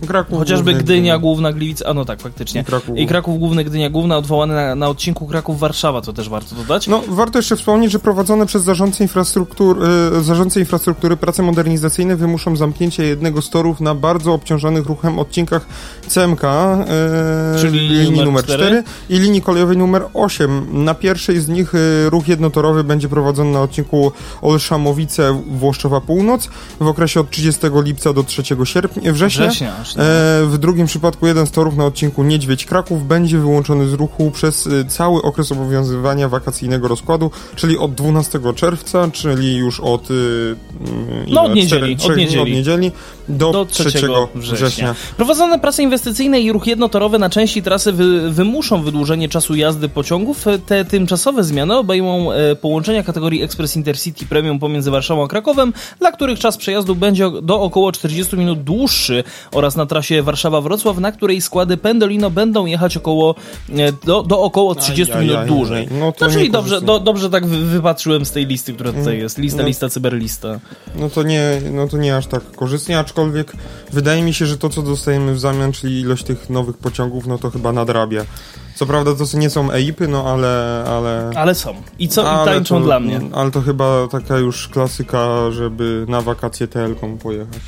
[0.07, 2.61] Kraków chociażby główny, Gdynia Główna, Gliwice, a no tak, faktycznie.
[2.61, 2.99] I Kraków.
[2.99, 6.87] I Kraków Główny, Gdynia Główna, odwołane na, na odcinku Kraków-Warszawa, to też warto dodać.
[6.87, 9.81] No, warto jeszcze wspomnieć, że prowadzone przez zarządcę infrastruktury,
[10.23, 15.67] zarządcę infrastruktury prace modernizacyjne wymuszą zamknięcie jednego z torów na bardzo obciążonych ruchem odcinkach
[16.09, 18.65] CMK, e, Czyli linii numer numer cztery?
[18.65, 20.85] 4 i linii kolejowej numer 8.
[20.85, 24.13] Na pierwszej z nich e, ruch jednotorowy będzie prowadzony na odcinku
[24.43, 26.49] Olszamowice Włoszczowa Północ
[26.81, 29.47] w okresie od 30 lipca do 3 sierpnia, września.
[29.47, 33.93] Września E, w drugim przypadku jeden z torów na odcinku Niedźwiedź Kraków będzie wyłączony z
[33.93, 40.09] ruchu przez e, cały okres obowiązywania wakacyjnego rozkładu, czyli od 12 czerwca, czyli już od,
[40.11, 41.27] e, mm?
[41.29, 42.43] No, od niedzieli, Cztery- trzech od dni niedzieli.
[42.43, 42.93] od niedzieli
[43.29, 43.99] do, do 3 3
[44.35, 44.57] września.
[44.57, 44.95] września.
[45.17, 50.45] Prowadzone prace inwestycyjne i ruch jednotorowy na części trasy wy, wymuszą wydłużenie czasu jazdy pociągów.
[50.67, 56.13] Te tymczasowe zmiany obejmą e, połączenia kategorii Express Intercity Premium pomiędzy Warszawą a Krakowem, dla
[56.13, 61.41] których czas przejazdu będzie do około 40 minut dłuższy oraz na trasie Warszawa-Wrocław, na której
[61.41, 63.35] składy Pendolino będą jechać około,
[63.71, 65.89] e, do, do około 30 Aj, aj, minut dłużej.
[66.01, 69.19] no to no, czyli dobrze, do, dobrze tak wy, wypatrzyłem z tej listy, która tutaj
[69.19, 69.39] jest.
[69.39, 69.69] Lista, no.
[69.69, 70.61] lista, cyberlista.
[70.97, 73.53] No to nie, no to nie aż tak korzystnie, aczkolwiek
[73.93, 77.39] wydaje mi się, że to co dostajemy w zamian, czyli ilość tych nowych pociągów, no
[77.39, 78.25] to chyba nadrabia.
[78.75, 80.85] Co prawda to nie są EIP-y, no ale...
[80.89, 81.31] ale...
[81.37, 81.75] Ale są.
[81.99, 82.23] I co?
[82.23, 83.21] I tańczą to, dla mnie.
[83.33, 87.61] Ale to chyba taka już klasyka, żeby na wakacje TL-ką pojechać.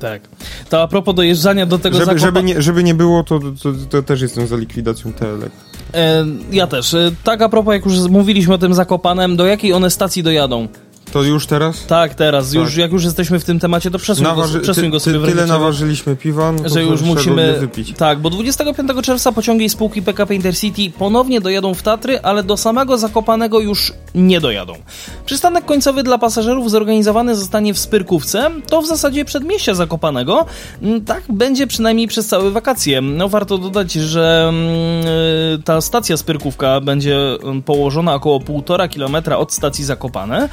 [0.00, 0.22] Tak.
[0.70, 3.72] To a propos dojeżdżania do tego Żeby, Zakopa- żeby, nie, żeby nie było, to, to,
[3.90, 5.52] to też jestem za likwidacją TL-ek.
[5.94, 6.94] E, ja też.
[6.94, 10.68] E, tak a propos, jak już mówiliśmy o tym Zakopanem, do jakiej one stacji dojadą?
[11.12, 11.86] To już teraz?
[11.86, 12.52] Tak, teraz.
[12.52, 15.20] Już, jak już jesteśmy w tym temacie, to przesuń Naważy- go, przesuń ty, go sobie
[15.20, 17.58] ty, Tyle naważyliśmy piwa, no że już musimy.
[17.60, 17.92] wypić.
[17.96, 22.98] Tak, bo 25 czerwca pociągi spółki PKP Intercity ponownie dojadą w Tatry, ale do samego
[22.98, 24.72] Zakopanego już nie dojadą.
[25.26, 30.46] Przystanek końcowy dla pasażerów zorganizowany zostanie w Spyrkówce, to w zasadzie przedmieścia Zakopanego.
[30.82, 33.00] Mm, Tak będzie przynajmniej przez całe wakacje.
[33.00, 34.64] No warto dodać, że mm,
[35.58, 40.48] y, ta stacja Spyrkówka będzie mm, położona około 1,5 km od stacji Zakopane.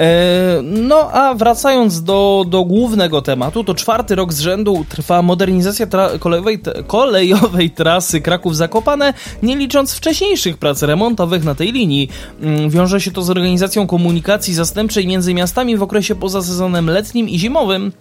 [0.00, 5.86] E, No a wracając do, do głównego tematu, to czwarty rok z rzędu trwa modernizacja
[5.86, 12.08] tra- kolejowej, kolejowej trasy Kraków-Zakopane, nie licząc wcześniejszych prac remontowych na tej linii.
[12.42, 17.28] Mm, Wiąże się to z organizacją komunikacji zastępczej między miastami w okresie poza sezonem letnim
[17.28, 17.92] i zimowym.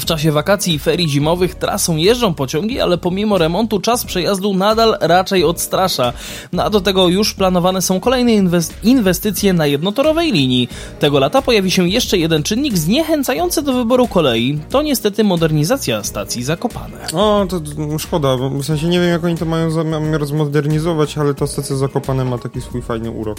[0.00, 4.96] W czasie wakacji i ferii zimowych trasą jeżdżą pociągi, ale pomimo remontu czas przejazdu nadal
[5.00, 6.12] raczej odstrasza.
[6.52, 10.68] No a do tego już planowane są kolejne inwest- inwestycje na jednotorowej linii.
[11.00, 14.58] Tego lata pojawi się jeszcze jeden czynnik zniechęcający do wyboru kolei.
[14.70, 17.06] To niestety modernizacja stacji Zakopane.
[17.12, 17.60] O, to
[17.98, 22.24] szkoda, w sensie nie wiem jak oni to mają zamiar zmodernizować, ale ta stacja Zakopane
[22.24, 23.38] ma taki swój fajny urok.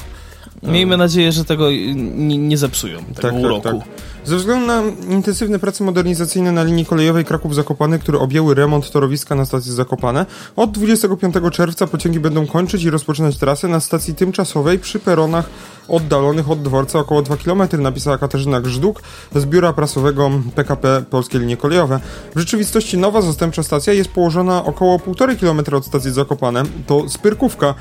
[0.63, 3.81] Miejmy nadzieję, że tego nie, nie zepsują, tego uroku.
[4.25, 9.45] Ze względu na intensywne prace modernizacyjne na linii kolejowej Kraków-Zakopane, które objęły remont torowiska na
[9.45, 14.99] stacji Zakopane, od 25 czerwca pociągi będą kończyć i rozpoczynać trasę na stacji tymczasowej przy
[14.99, 15.49] peronach
[15.87, 19.01] oddalonych od dworca około 2 km, napisała Katarzyna Grzduk
[19.35, 21.99] z biura prasowego PKP Polskie Linie Kolejowe.
[22.35, 26.63] W rzeczywistości nowa zastępcza stacja jest położona około 1,5 km od stacji Zakopane.
[26.87, 27.75] To Spyrkówka.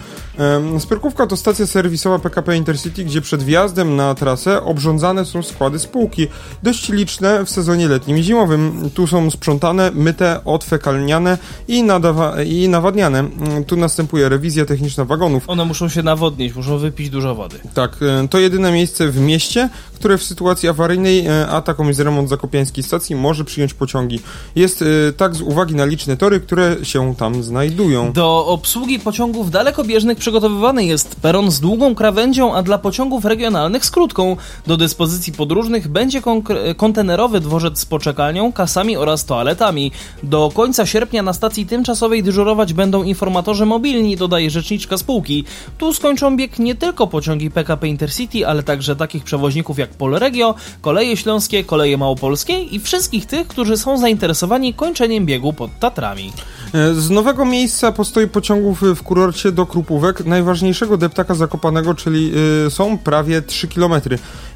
[0.78, 6.26] Spyrkówka to stacja serwisowa PKP Intercity, gdzie przed wjazdem na trasę obrządzane są składy spółki.
[6.62, 8.90] Dość liczne w sezonie letnim i zimowym.
[8.94, 13.18] Tu są sprzątane, myte, odfekalniane i, nadawa- i nawadniane.
[13.18, 15.44] Mm, Tu następuje rewizja techniczna wagonów.
[15.50, 17.58] One muszą się nawodnić, muszą wypić dużo wody.
[17.74, 22.00] Tak, e, to jedyne miejsce w mieście, które w sytuacji awaryjnej, e, a taką jest
[22.00, 24.20] remont zakopiańskiej stacji, może przyjąć pociągi.
[24.56, 28.12] Jest e, tak z uwagi na liczne tory, które się tam znajdują.
[28.12, 33.90] Do obsługi pociągów dalekobieżnych przygotowywany jest peron z długą krawędzią, a dla pociągów regionalnych z
[33.90, 34.36] krótką.
[34.66, 39.92] Do dyspozycji podróżnych będzie konkre- kontenerowy dworzec z poczekalnią, kasami oraz toaletami.
[40.22, 45.44] Do końca sierpnia na stacji tymczasowej dyżurować będą informatorzy mobilni, dodaje rzeczniczka spółki.
[45.78, 51.16] Tu skończą bieg nie tylko pociągi PKP Intercity, ale także takich przewoźników jak Polregio, Koleje
[51.16, 56.32] Śląskie, Koleje Małopolskie i wszystkich tych, którzy są zainteresowani kończeniem biegu pod Tatrami.
[56.74, 62.32] E, Z nowego miejsca postoju pociągów w kurorcie do Krupówek, najważniejszego deptaka Zakopanego, czyli
[62.66, 63.92] y, są prawie 3 km.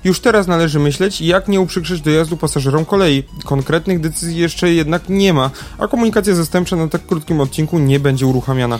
[0.04, 3.22] Już teraz należy myśleć, jak nie uprzykrzyć dojazdu pasażerom kolei.
[3.44, 8.26] Konkretnych decyzji jeszcze jednak nie ma, a komunikacja zastępcza na tak krótkim odcinku nie będzie
[8.26, 8.78] uruchamiana.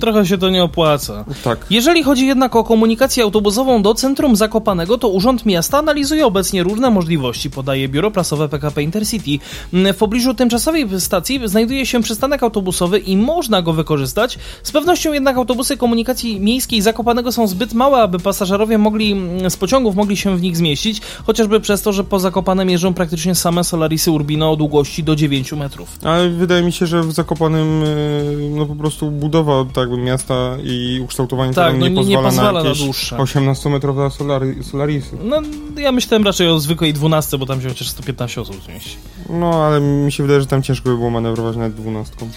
[0.00, 1.24] Trochę się to nie opłaca.
[1.44, 1.66] Tak.
[1.70, 6.90] Jeżeli chodzi jednak o komunikację autobusową do centrum Zakopanego, to Urząd Miasta analizuje obecnie różne
[6.90, 9.44] możliwości, podaje biuro prasowe PKP Intercity.
[9.72, 14.38] W pobliżu tymczasowej stacji znajduje się przystanek autobusowy i można go wykorzystać.
[14.62, 19.16] Z pewnością jednak autobusy komunikacji miejskiej Zakopanego są zbyt małe, aby pasażerowie mogli
[19.48, 23.34] z pociągów mogli się w nich zmieścić, chociażby przez to, że po Zakopanem jeżdżą praktycznie
[23.34, 25.98] same Solarisy Urbino o długości do 9 metrów.
[26.04, 31.00] Ale wydaje mi się, że w Zakopanym y, no po prostu budowa tak miasta i
[31.04, 33.16] ukształtowanie Tak, terenu no nie, nie- nie pozwala pozwala na na jakieś dłuższe.
[33.16, 35.16] 18-metrowe solary, solarisy.
[35.24, 35.42] No,
[35.78, 38.96] ja myślałem raczej o zwykłej 12, bo tam się chociaż 115 osób zmieści.
[39.30, 42.28] No ale mi się wydaje, że tam ciężko by było manewrować nawet dwunastką.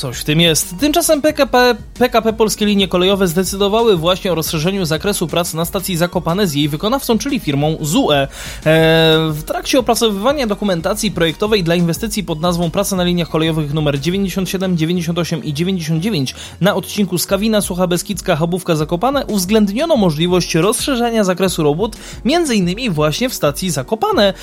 [0.00, 0.74] Coś w tym jest.
[0.78, 6.46] Tymczasem PKP, PKP Polskie Linie Kolejowe zdecydowały właśnie o rozszerzeniu zakresu prac na stacji Zakopane
[6.46, 8.12] z jej wykonawcą, czyli firmą ZUE.
[8.12, 8.28] E,
[9.30, 14.76] w trakcie opracowywania dokumentacji projektowej dla inwestycji pod nazwą Praca na liniach kolejowych nr 97,
[14.76, 21.96] 98 i 99 na odcinku Skawina, Sucha Beskidzka, Chabówka Zakopane uwzględniono możliwość rozszerzenia zakresu robót,
[22.54, 24.34] innymi właśnie w stacji Zakopane.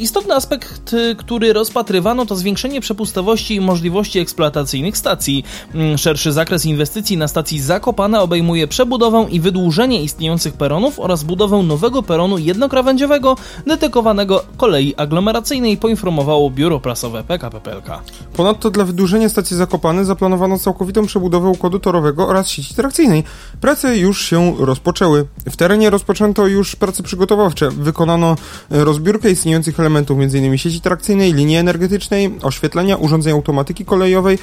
[0.00, 5.44] Istotny aspekt, który rozpatrywano to zwiększenie przepustowości i możliwości eksploatacyjnych stacji.
[5.74, 11.56] Mm, szerszy zakres inwestycji na stacji Zakopane obejmuje przebudowę i wydłużenie istniejących peronów oraz budowę
[11.62, 18.00] nowego peronu jednokrawędziowego dedykowanego kolei aglomeracyjnej, poinformowało biuro prasowe PKP PLK.
[18.32, 23.24] Ponadto dla wydłużenia stacji Zakopane zaplanowano całkowitą przebudowę układu torowego oraz sieci trakcyjnej.
[23.60, 25.26] Prace już się rozpoczęły.
[25.50, 27.70] W terenie rozpoczęto już prace przygotowawcze.
[27.70, 28.36] Wykonano
[28.70, 30.58] e, rozbiórkę istniejących elementów, m.in.
[30.58, 34.38] sieci trakcyjnej, linii energetycznej, oświetlenia, urządzeń automatyki kolejowej,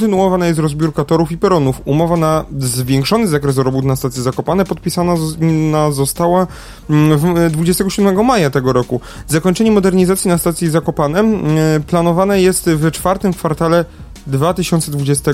[0.00, 1.80] kontynuowana jest rozbiórka torów i peronów.
[1.84, 5.14] Umowa na zwiększony zakres robót na stacji Zakopane podpisana
[5.92, 6.46] została
[7.50, 9.00] 27 mm, maja tego roku.
[9.26, 13.84] Zakończenie modernizacji na stacji Zakopane mm, planowane jest w czwartym kwartale
[14.26, 15.32] 2020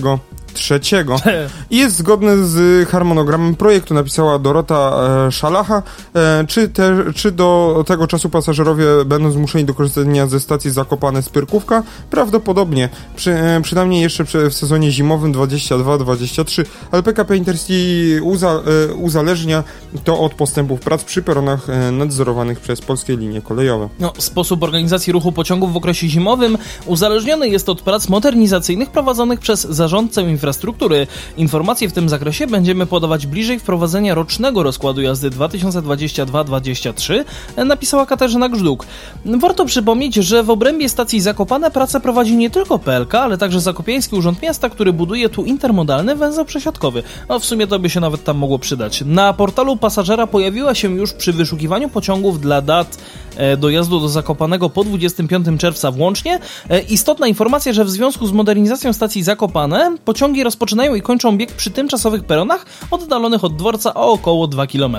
[0.57, 1.17] trzeciego.
[1.71, 4.93] I jest zgodne z harmonogramem projektu, napisała Dorota
[5.27, 5.83] e, Szalacha.
[6.15, 11.23] E, czy, te, czy do tego czasu pasażerowie będą zmuszeni do korzystania ze stacji Zakopane
[11.23, 11.83] z Pyrkówka?
[12.11, 12.89] Prawdopodobnie.
[13.17, 18.63] Przy, e, przynajmniej jeszcze w sezonie zimowym 22-23, ale PKP Intercity uza,
[18.97, 19.65] uzależnia
[20.05, 23.89] to od postępów prac przy peronach nadzorowanych przez polskie linie kolejowe.
[24.01, 29.61] No, sposób organizacji ruchu pociągów w okresie zimowym uzależniony jest od prac modernizacyjnych prowadzonych przez
[29.61, 31.07] zarządcę infrastruktury infrastruktury.
[31.37, 37.25] Informacje w tym zakresie będziemy podawać bliżej wprowadzenia rocznego rozkładu jazdy 2022-2023,
[37.57, 38.87] napisała Katarzyna Grzduk.
[39.25, 44.17] Warto przypomnieć, że w obrębie stacji Zakopane pracę prowadzi nie tylko PLK, ale także Zakopiański
[44.17, 47.03] Urząd Miasta, który buduje tu intermodalny węzeł przesiadkowy.
[47.29, 49.03] No w sumie to by się nawet tam mogło przydać.
[49.07, 52.99] Na portalu pasażera pojawiła się już przy wyszukiwaniu pociągów dla dat
[53.37, 56.39] e, dojazdu do Zakopanego po 25 czerwca włącznie
[56.71, 61.39] e, istotna informacja, że w związku z modernizacją stacji Zakopane pociągi pociągi rozpoczynają i kończą
[61.39, 64.97] bieg przy tymczasowych peronach oddalonych od dworca o około 2 km.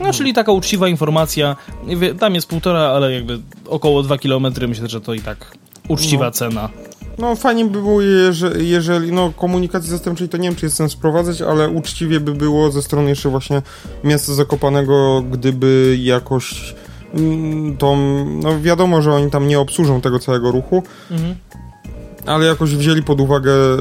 [0.00, 1.56] No, czyli taka uczciwa informacja.
[2.18, 4.46] Tam jest półtora, ale jakby około 2 km.
[4.68, 5.52] Myślę, że to i tak
[5.88, 6.30] uczciwa no.
[6.30, 6.68] cena.
[7.18, 10.94] No fajnie by było, jeżeli, jeżeli no komunikacji zastępczej to nie wiem, czy jest sens
[10.94, 13.62] wprowadzać, ale uczciwie by było ze strony jeszcze właśnie
[14.04, 16.74] miasta Zakopanego, gdyby jakoś
[17.14, 17.96] mm, to,
[18.42, 21.34] no wiadomo, że oni tam nie obsłużą tego całego ruchu, mhm
[22.26, 23.76] ale jakoś wzięli pod uwagę e,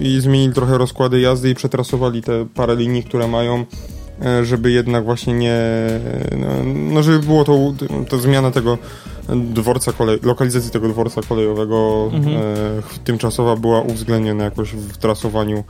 [0.00, 3.64] i zmienili trochę rozkłady jazdy i przetrasowali te parę linii, które mają,
[4.22, 5.60] e, żeby jednak właśnie nie,
[6.38, 7.72] no, no żeby było to,
[8.08, 8.78] to zmiana tego
[9.36, 12.36] dworca kolej, lokalizacji tego dworca kolejowego mhm.
[12.36, 12.42] e,
[13.04, 15.64] tymczasowa była uwzględniona jakoś w trasowaniu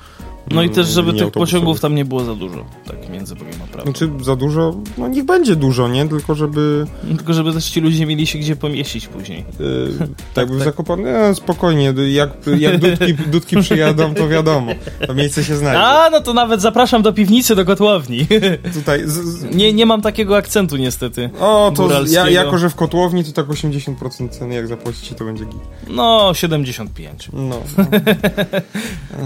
[0.50, 3.66] no i też, żeby tych pociągów tam nie było za dużo, tak między Bogiem a
[3.66, 3.92] prawdą.
[3.92, 6.08] Znaczy za dużo, no niech będzie dużo, nie?
[6.08, 6.86] Tylko żeby...
[7.16, 9.44] Tylko żeby też ci ludzie mieli się gdzie pomieścić później.
[9.60, 10.58] Yy, tak, tak, tak.
[10.64, 14.72] Zakopane, no, spokojnie, jak, jak dudki, dudki przyjadą, to wiadomo,
[15.06, 15.82] to miejsce się znajdzie.
[15.82, 18.26] A, no to nawet zapraszam do piwnicy, do kotłowni.
[18.74, 19.02] Tutaj...
[19.04, 19.56] Z, z...
[19.56, 21.30] Nie, nie mam takiego akcentu niestety.
[21.40, 25.44] O, to ja, jako, że w kotłowni to tak 80% ceny, jak zapłacicie, to będzie
[25.44, 25.60] git.
[25.88, 27.28] No, 75.
[27.32, 27.56] No.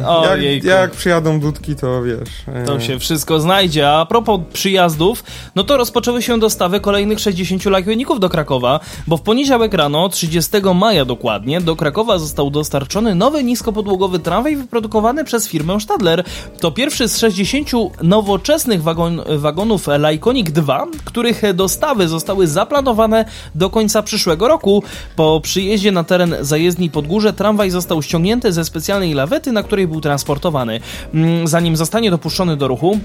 [0.00, 0.26] no.
[0.36, 2.28] jak, jak przyjadą dudki, to wiesz.
[2.76, 3.90] E, się wszystko znajdzie.
[3.90, 5.24] A propos przyjazdów,
[5.54, 10.50] no to rozpoczęły się dostawy kolejnych 60 lajkojników do Krakowa, bo w poniedziałek rano, 30
[10.74, 16.24] maja dokładnie, do Krakowa został dostarczony nowy niskopodłogowy tramwaj wyprodukowany przez firmę Stadler.
[16.60, 17.70] To pierwszy z 60
[18.02, 23.24] nowoczesnych wagon, wagonów Lajkonik 2, których dostawy zostały zaplanowane
[23.54, 24.82] do końca przyszłego roku.
[25.16, 30.00] Po przyjeździe na teren zajezdni Podgórze tramwaj został ściągnięty ze specjalnej lawety, na której był
[30.00, 30.80] transportowany.
[31.14, 32.98] Mm, zanim zostanie dopuszczony do ruchu,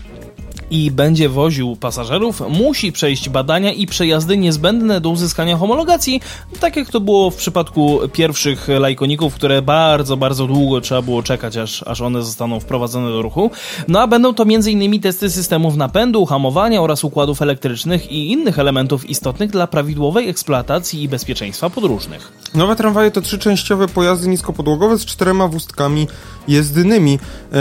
[0.71, 6.21] i będzie woził pasażerów, musi przejść badania i przejazdy niezbędne do uzyskania homologacji,
[6.60, 11.58] tak jak to było w przypadku pierwszych lajkoników, które bardzo, bardzo długo trzeba było czekać,
[11.58, 13.51] aż, aż one zostaną wprowadzone do ruchu.
[13.88, 15.01] No a będą to m.in.
[15.01, 21.10] testy systemów napędu, hamowania oraz układów elektrycznych i innych elementów istotnych dla prawidłowej eksploatacji i
[21.10, 22.32] bezpieczeństwa podróżnych.
[22.55, 26.08] Nowe tramwaje to trzyczęściowe pojazdy niskopodłogowe z czterema wóztkami
[26.47, 27.12] jezdnymi.
[27.12, 27.60] Eee,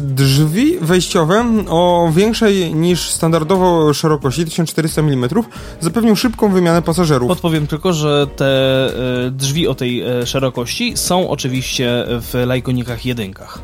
[0.00, 5.28] drzwi wejściowe o większej niż standardowo szerokości 1400 mm
[5.80, 7.28] zapewnią szybką wymianę pasażerów.
[7.28, 13.58] Podpowiem tylko, że te e, drzwi o tej e, szerokości są oczywiście w lajkonikach jedynkach.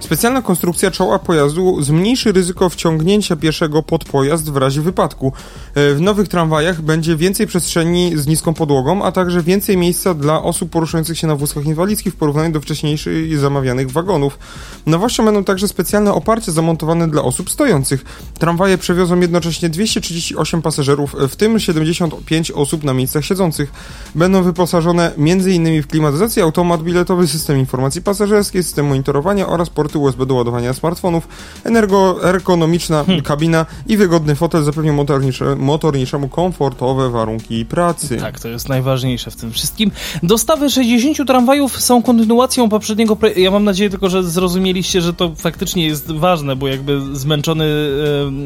[0.00, 5.32] Specjalna konstrukcja czoła pojazdu zmniejszy ryzyko wciągnięcia pieszego pod pojazd w razie wypadku.
[5.74, 10.42] E, w nowych tramwajach będzie więcej przestrzeni z niską podłogą, a także więcej miejsca dla
[10.42, 14.38] osób poruszających się na wózkach inwalidzkich w porównaniu do wcześniejszych zamawianych wagonów.
[14.86, 18.04] Nowością będą także specjalne oparcia zamontowane dla osób stojących.
[18.38, 23.72] Tramwaje przewiozą jednocześnie 238 pasażerów, w tym 75 osób na miejscach siedzących.
[24.14, 25.82] Będą wyposażone m.in.
[25.82, 31.28] w klimatyzację, automat biletowy, system informacji pasażerskiej, system monitorowania oraz porty USB do ładowania smartfonów,
[31.64, 33.24] energoergonomiczna hmm.
[33.24, 38.16] kabina i wygodny fotel zapewnią motornicze, motorniczemu komfortowe warunki pracy.
[38.16, 39.90] Tak, to jest najważniejsze w tym wszystkim.
[40.22, 43.40] Dostawy 60 tramwajów są kontynuacją poprzedniego projektu.
[43.40, 47.64] Ja mam nadzieję tylko, że zrozumieliście, że to faktycznie jest ważne, bo jakby zmęczony,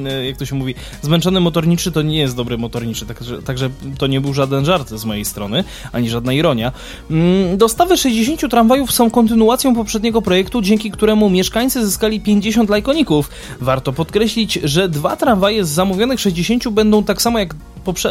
[0.06, 4.06] e, jak to się mówi, zmęczony motorniczy to nie jest dobry motorniczy, także, także to
[4.06, 6.72] nie był żaden żart z mojej strony, ani żadna ironia.
[7.10, 13.30] Mm, dostawy 60 tramwajów są kontynuacją poprzedniego projektu, dzięki któremu mieszkańcy zyskali 50 lajkoników.
[13.60, 17.54] Warto podkreślić, że dwa tramwaje z zamówionych 60 będą tak samo jak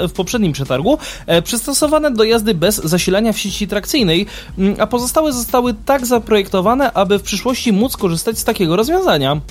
[0.07, 4.26] w poprzednim przetargu e, przystosowane do jazdy bez zasilania w sieci trakcyjnej,
[4.57, 9.41] mm, a pozostałe zostały tak zaprojektowane, aby w przyszłości móc korzystać z takiego rozwiązania.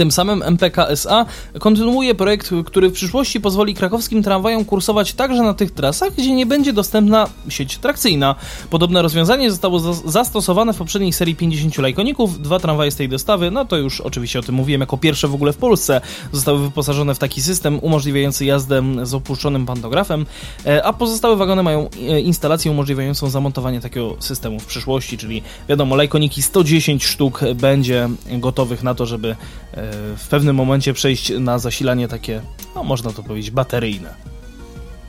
[0.00, 1.26] Tym samym MPK SA
[1.58, 6.46] kontynuuje projekt, który w przyszłości pozwoli krakowskim tramwajom kursować także na tych trasach, gdzie nie
[6.46, 8.34] będzie dostępna sieć trakcyjna.
[8.70, 12.42] Podobne rozwiązanie zostało zastosowane w poprzedniej serii 50 lajkoników.
[12.42, 15.34] Dwa tramwaje z tej dostawy, no to już oczywiście o tym mówiłem, jako pierwsze w
[15.34, 16.00] ogóle w Polsce
[16.32, 20.26] zostały wyposażone w taki system umożliwiający jazdę z opuszczonym pantografem,
[20.66, 25.96] e, a pozostałe wagony mają e, instalację umożliwiającą zamontowanie takiego systemu w przyszłości, czyli wiadomo,
[25.96, 29.36] lajkoniki 110 sztuk będzie gotowych na to, żeby
[29.74, 32.40] e, w pewnym momencie przejść na zasilanie takie,
[32.74, 34.14] no można to powiedzieć, bateryjne.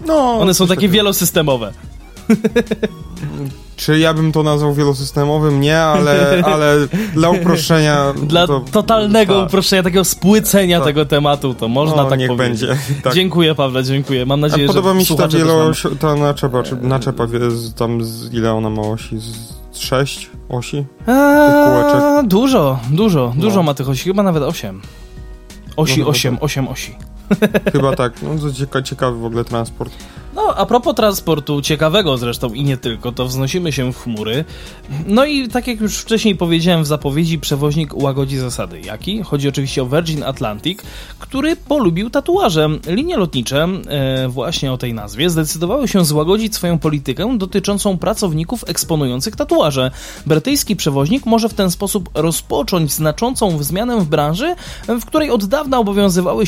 [0.05, 1.73] No, One są takie wielosystemowe.
[3.75, 5.61] Czy ja bym to nazwał wielosystemowym?
[5.61, 8.13] Nie, ale, ale dla uproszczenia.
[8.23, 9.47] Dla to, totalnego tak.
[9.47, 10.87] uproszczenia, takiego spłycenia tak.
[10.87, 12.61] tego tematu, to można no, tak niech powiedzieć.
[12.69, 12.81] będzie.
[13.03, 13.13] Tak.
[13.13, 14.25] Dziękuję, Pawle, dziękuję.
[14.25, 17.27] Mam nadzieję, A podoba mi się ta wielo, ta naczepa, czy naczepa,
[17.75, 19.19] tam z, ile ona ma osi?
[19.19, 20.85] Z sześć osi?
[21.07, 23.41] Eee, dużo, dużo, no.
[23.41, 24.81] dużo ma tych osi, chyba nawet osiem.
[25.77, 26.95] Osi, no, osiem, osiem osi.
[27.73, 28.29] Chyba tak, no
[28.71, 29.93] to ciekawy w ogóle transport.
[30.47, 34.45] No, a propos transportu, ciekawego zresztą i nie tylko, to wznosimy się w chmury.
[35.07, 38.81] No i tak jak już wcześniej powiedziałem w zapowiedzi, przewoźnik łagodzi zasady.
[38.81, 39.23] Jaki?
[39.23, 40.79] Chodzi oczywiście o Virgin Atlantic,
[41.19, 42.69] który polubił tatuaże.
[42.87, 49.35] Linie lotnicze, e, właśnie o tej nazwie, zdecydowały się złagodzić swoją politykę dotyczącą pracowników eksponujących
[49.35, 49.91] tatuaże.
[50.25, 54.55] Brytyjski przewoźnik może w ten sposób rozpocząć znaczącą zmianę w branży,
[54.87, 56.43] w której od dawna obowiązywały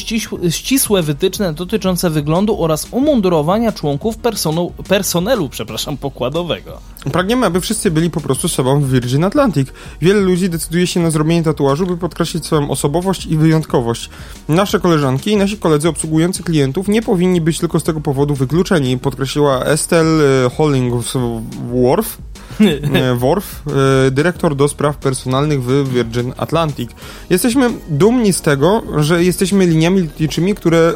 [0.50, 6.80] ścisłe wytyczne dotyczące wyglądu oraz umundurowania członków personu, personelu przepraszam, pokładowego.
[7.12, 9.68] Pragniemy, aby wszyscy byli po prostu sobą w Virgin Atlantic.
[10.02, 14.10] Wiele ludzi decyduje się na zrobienie tatuażu, by podkreślić swoją osobowość i wyjątkowość.
[14.48, 18.98] Nasze koleżanki i nasi koledzy obsługujący klientów nie powinni być tylko z tego powodu wykluczeni,
[19.00, 22.33] podkreśliła Estelle Hollingsworth, E,
[23.16, 23.62] Worf,
[24.08, 26.92] e, dyrektor do spraw personalnych w Virgin Atlantic.
[27.30, 30.94] Jesteśmy dumni z tego, że jesteśmy liniami lotniczymi, które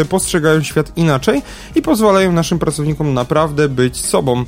[0.00, 1.42] e, postrzegają świat inaczej
[1.74, 4.44] i pozwalają naszym pracownikom naprawdę być sobą.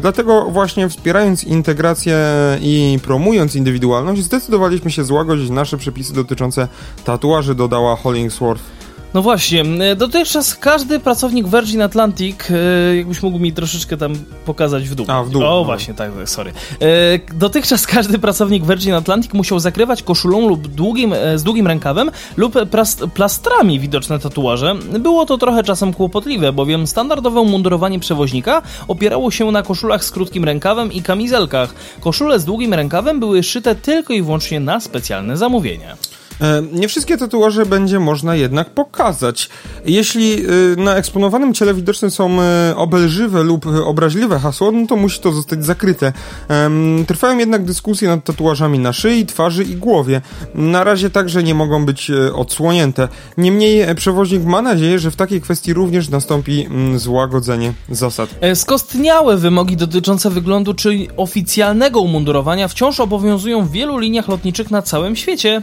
[0.00, 2.18] Dlatego właśnie wspierając integrację
[2.60, 6.68] i promując indywidualność, zdecydowaliśmy się złagodzić nasze przepisy dotyczące
[7.04, 8.81] tatuaży, dodała Hollingsworth.
[9.14, 14.14] No właśnie, e, dotychczas każdy pracownik Virgin Atlantic, e, jakbyś mógł mi troszeczkę tam
[14.46, 15.06] pokazać w dół.
[15.08, 15.42] A, w dół.
[15.42, 15.64] O, no.
[15.64, 16.52] właśnie, tak, sorry.
[16.80, 22.54] E, dotychczas każdy pracownik Virgin Atlantic musiał zakrywać koszulą lub długim, z długim rękawem lub
[23.14, 24.74] plastrami widoczne tatuaże.
[24.98, 30.44] Było to trochę czasem kłopotliwe, bowiem standardowe umundurowanie przewoźnika opierało się na koszulach z krótkim
[30.44, 31.74] rękawem i kamizelkach.
[32.00, 35.96] Koszule z długim rękawem były szyte tylko i wyłącznie na specjalne zamówienie.
[36.40, 39.48] E, nie wszystkie tatuaże będzie można jednak pokazać.
[39.84, 45.20] Jeśli e, na eksponowanym ciele widoczne są e, obelżywe lub obraźliwe hasła, no to musi
[45.20, 46.12] to zostać zakryte.
[47.06, 50.20] Trwają jednak dyskusje nad tatuażami na szyi, twarzy i głowie.
[50.54, 53.08] Na razie także nie mogą być odsłonięte.
[53.36, 58.30] Niemniej przewoźnik ma nadzieję, że w takiej kwestii również nastąpi złagodzenie zasad.
[58.54, 65.16] Skostniałe wymogi dotyczące wyglądu czy oficjalnego umundurowania wciąż obowiązują w wielu liniach lotniczych na całym
[65.16, 65.62] świecie.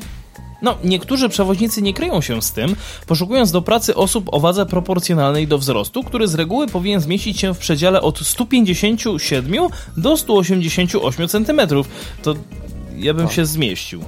[0.62, 2.76] No, niektórzy przewoźnicy nie kryją się z tym,
[3.07, 7.53] poszukując do pracy osób o wadze proporcjonalnej do wzrostu, który z reguły powinien zmieścić się
[7.53, 11.62] w przedziale od 157 do 188 cm.
[12.24, 12.36] To
[12.97, 14.03] ja bym się zmieścił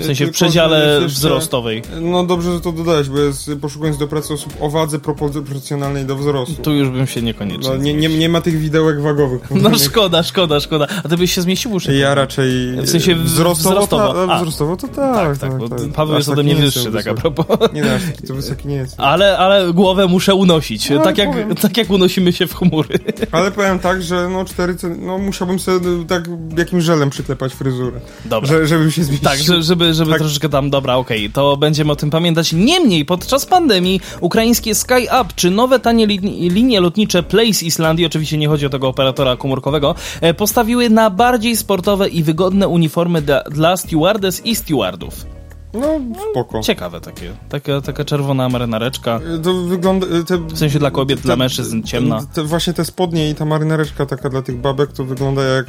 [0.00, 1.82] w sensie w przedziale wzrostowej.
[2.00, 6.16] No dobrze, że to dodałeś, bo jest, poszukując do pracy osób o wadze proporcjonalnej do
[6.16, 6.62] wzrostu.
[6.62, 9.42] Tu już bym się niekoniecznie no, nie, nie, nie ma tych widełek wagowych.
[9.62, 10.86] No szkoda, szkoda, szkoda.
[11.04, 11.86] A ty byś się zmieścił już?
[11.86, 12.76] Ja raczej...
[12.82, 13.76] W sensie wzrostowo?
[13.76, 15.38] Wzrostowo, ta, wzrostowo to tak.
[15.38, 15.88] Tak, tak, tak, tak.
[15.94, 17.46] Paweł jest ode mnie wyższy, tak a propos.
[17.72, 18.94] Nie, no, aż taki to wysoki nie jest.
[19.00, 21.28] Ale, ale głowę muszę unosić, no, tak, jak,
[21.60, 22.98] tak jak unosimy się w chmury.
[23.32, 26.28] Ale powiem tak, że no cztery, no musiałbym sobie tak
[26.58, 28.00] jakimś żelem przyklepać fryzurę.
[28.24, 28.48] Dobra.
[28.48, 29.27] Że, żebym się zmieścił.
[29.28, 30.20] Tak, żeby, żeby tak.
[30.20, 32.52] troszeczkę tam, dobra, okej, okay, to będziemy o tym pamiętać.
[32.52, 36.18] Niemniej, podczas pandemii ukraińskie SkyUp, czy nowe tanie li
[36.50, 41.56] linie lotnicze Place Islandii, oczywiście nie chodzi o tego operatora komórkowego, e, postawiły na bardziej
[41.56, 45.37] sportowe i wygodne uniformy dla, dla stewardess i stewardów.
[45.74, 46.00] No,
[46.30, 46.60] spoko.
[46.60, 47.32] Ciekawe takie.
[47.48, 49.20] Taka, taka czerwona marynareczka.
[49.42, 50.06] To wygląda...
[50.26, 52.20] Te, w sensie dla kobiet, te, dla mężczyzn ciemna.
[52.34, 55.66] Te, właśnie te spodnie i ta marynareczka taka dla tych babek to wygląda jak,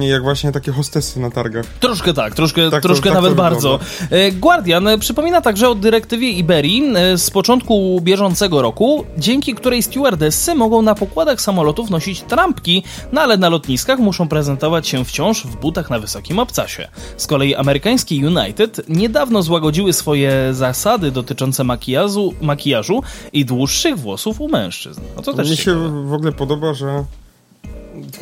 [0.00, 1.66] jak właśnie takie hostessy na targach.
[1.80, 3.78] Troszkę tak, troszkę, tak, troszkę to, tak nawet bardzo.
[4.10, 9.82] E, Guardian e, przypomina także o dyrektywie Iberii e, z początku bieżącego roku, dzięki której
[9.82, 12.82] stewardessy mogą na pokładach samolotów nosić trampki,
[13.12, 16.88] no ale na lotniskach muszą prezentować się wciąż w butach na wysokim obcasie.
[17.16, 24.48] Z kolei amerykański United niedawno złagodziły swoje zasady dotyczące makijażu, makijażu i dłuższych włosów u
[24.48, 25.00] mężczyzn.
[25.16, 25.74] No to też Mi się
[26.08, 27.04] w ogóle podoba, że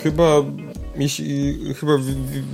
[0.03, 0.25] chyba
[0.99, 1.93] jeśli, chyba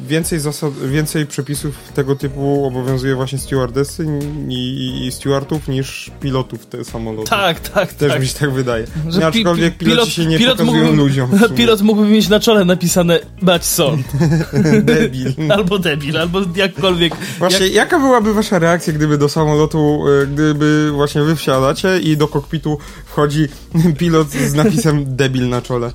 [0.09, 4.07] więcej zasad, więcej przepisów tego typu obowiązuje właśnie stewardessy
[4.49, 7.31] i, i stewardów niż pilotów te samoloty.
[7.31, 8.21] Tak, tak, Też tak.
[8.21, 8.87] mi się tak wydaje.
[9.09, 11.31] Że no, aczkolwiek pi, pilot, się nie pilot pokazują mógłby, ludziom.
[11.57, 14.07] Pilot mógłby mieć na czole napisane bać sąd.
[14.83, 15.35] debil.
[15.57, 17.13] albo debil, albo jakkolwiek.
[17.39, 17.75] Właśnie, jak...
[17.75, 22.79] jaka byłaby wasza reakcja, gdyby do samolotu, e, gdyby właśnie wy wsiadacie i do kokpitu
[23.07, 23.49] wchodzi
[23.99, 25.93] pilot z napisem debil na czole?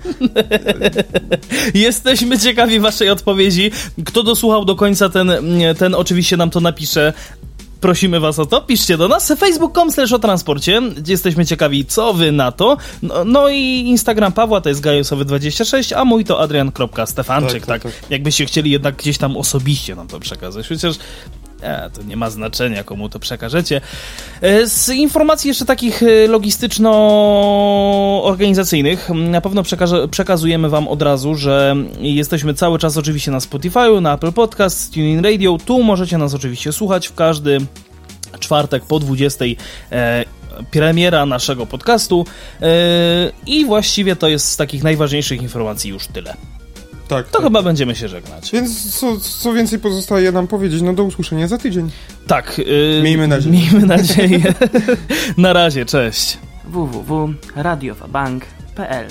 [1.74, 3.72] Jesteśmy ciekawi waszej odpowiedzi.
[4.06, 5.32] Kto dosłuchał do końca, ten,
[5.78, 7.14] ten oczywiście nam to napisze.
[7.82, 9.34] Prosimy was o to, piszcie do nas.
[9.38, 14.62] Facebook.com slash o transporcie, jesteśmy ciekawi co wy na to, no, no i Instagram Pawła
[14.62, 19.18] to jest gajosowy26, a mój to adrian.stefanczyk, tak, tak, tak, tak, jakbyście chcieli jednak gdzieś
[19.18, 20.96] tam osobiście nam to przekazać, chociaż
[21.62, 23.82] E, to nie ma znaczenia, komu to przekażecie.
[24.42, 29.64] E, z informacji jeszcze takich e, logistyczno-organizacyjnych, na pewno
[30.12, 35.24] przekazujemy Wam od razu, że jesteśmy cały czas oczywiście na Spotify, na Apple Podcast, TuneIn
[35.24, 35.58] Radio.
[35.66, 37.58] Tu możecie nas oczywiście słuchać w każdy
[38.40, 39.46] czwartek po 20
[39.92, 40.26] e,
[40.72, 42.26] premiera naszego podcastu
[42.62, 42.68] e,
[43.46, 46.34] i właściwie to jest z takich najważniejszych informacji już tyle.
[47.08, 47.42] Tak, to tak.
[47.44, 48.52] chyba będziemy się żegnać.
[48.52, 50.82] Więc co, co więcej pozostaje nam powiedzieć?
[50.82, 51.90] No do usłyszenia za tydzień.
[52.28, 52.58] Tak.
[52.58, 53.58] Yy, miejmy nadzieję.
[53.58, 54.54] Miejmy nadzieję.
[55.38, 56.38] Na razie, cześć.
[56.66, 59.06] www.radiowabank.pl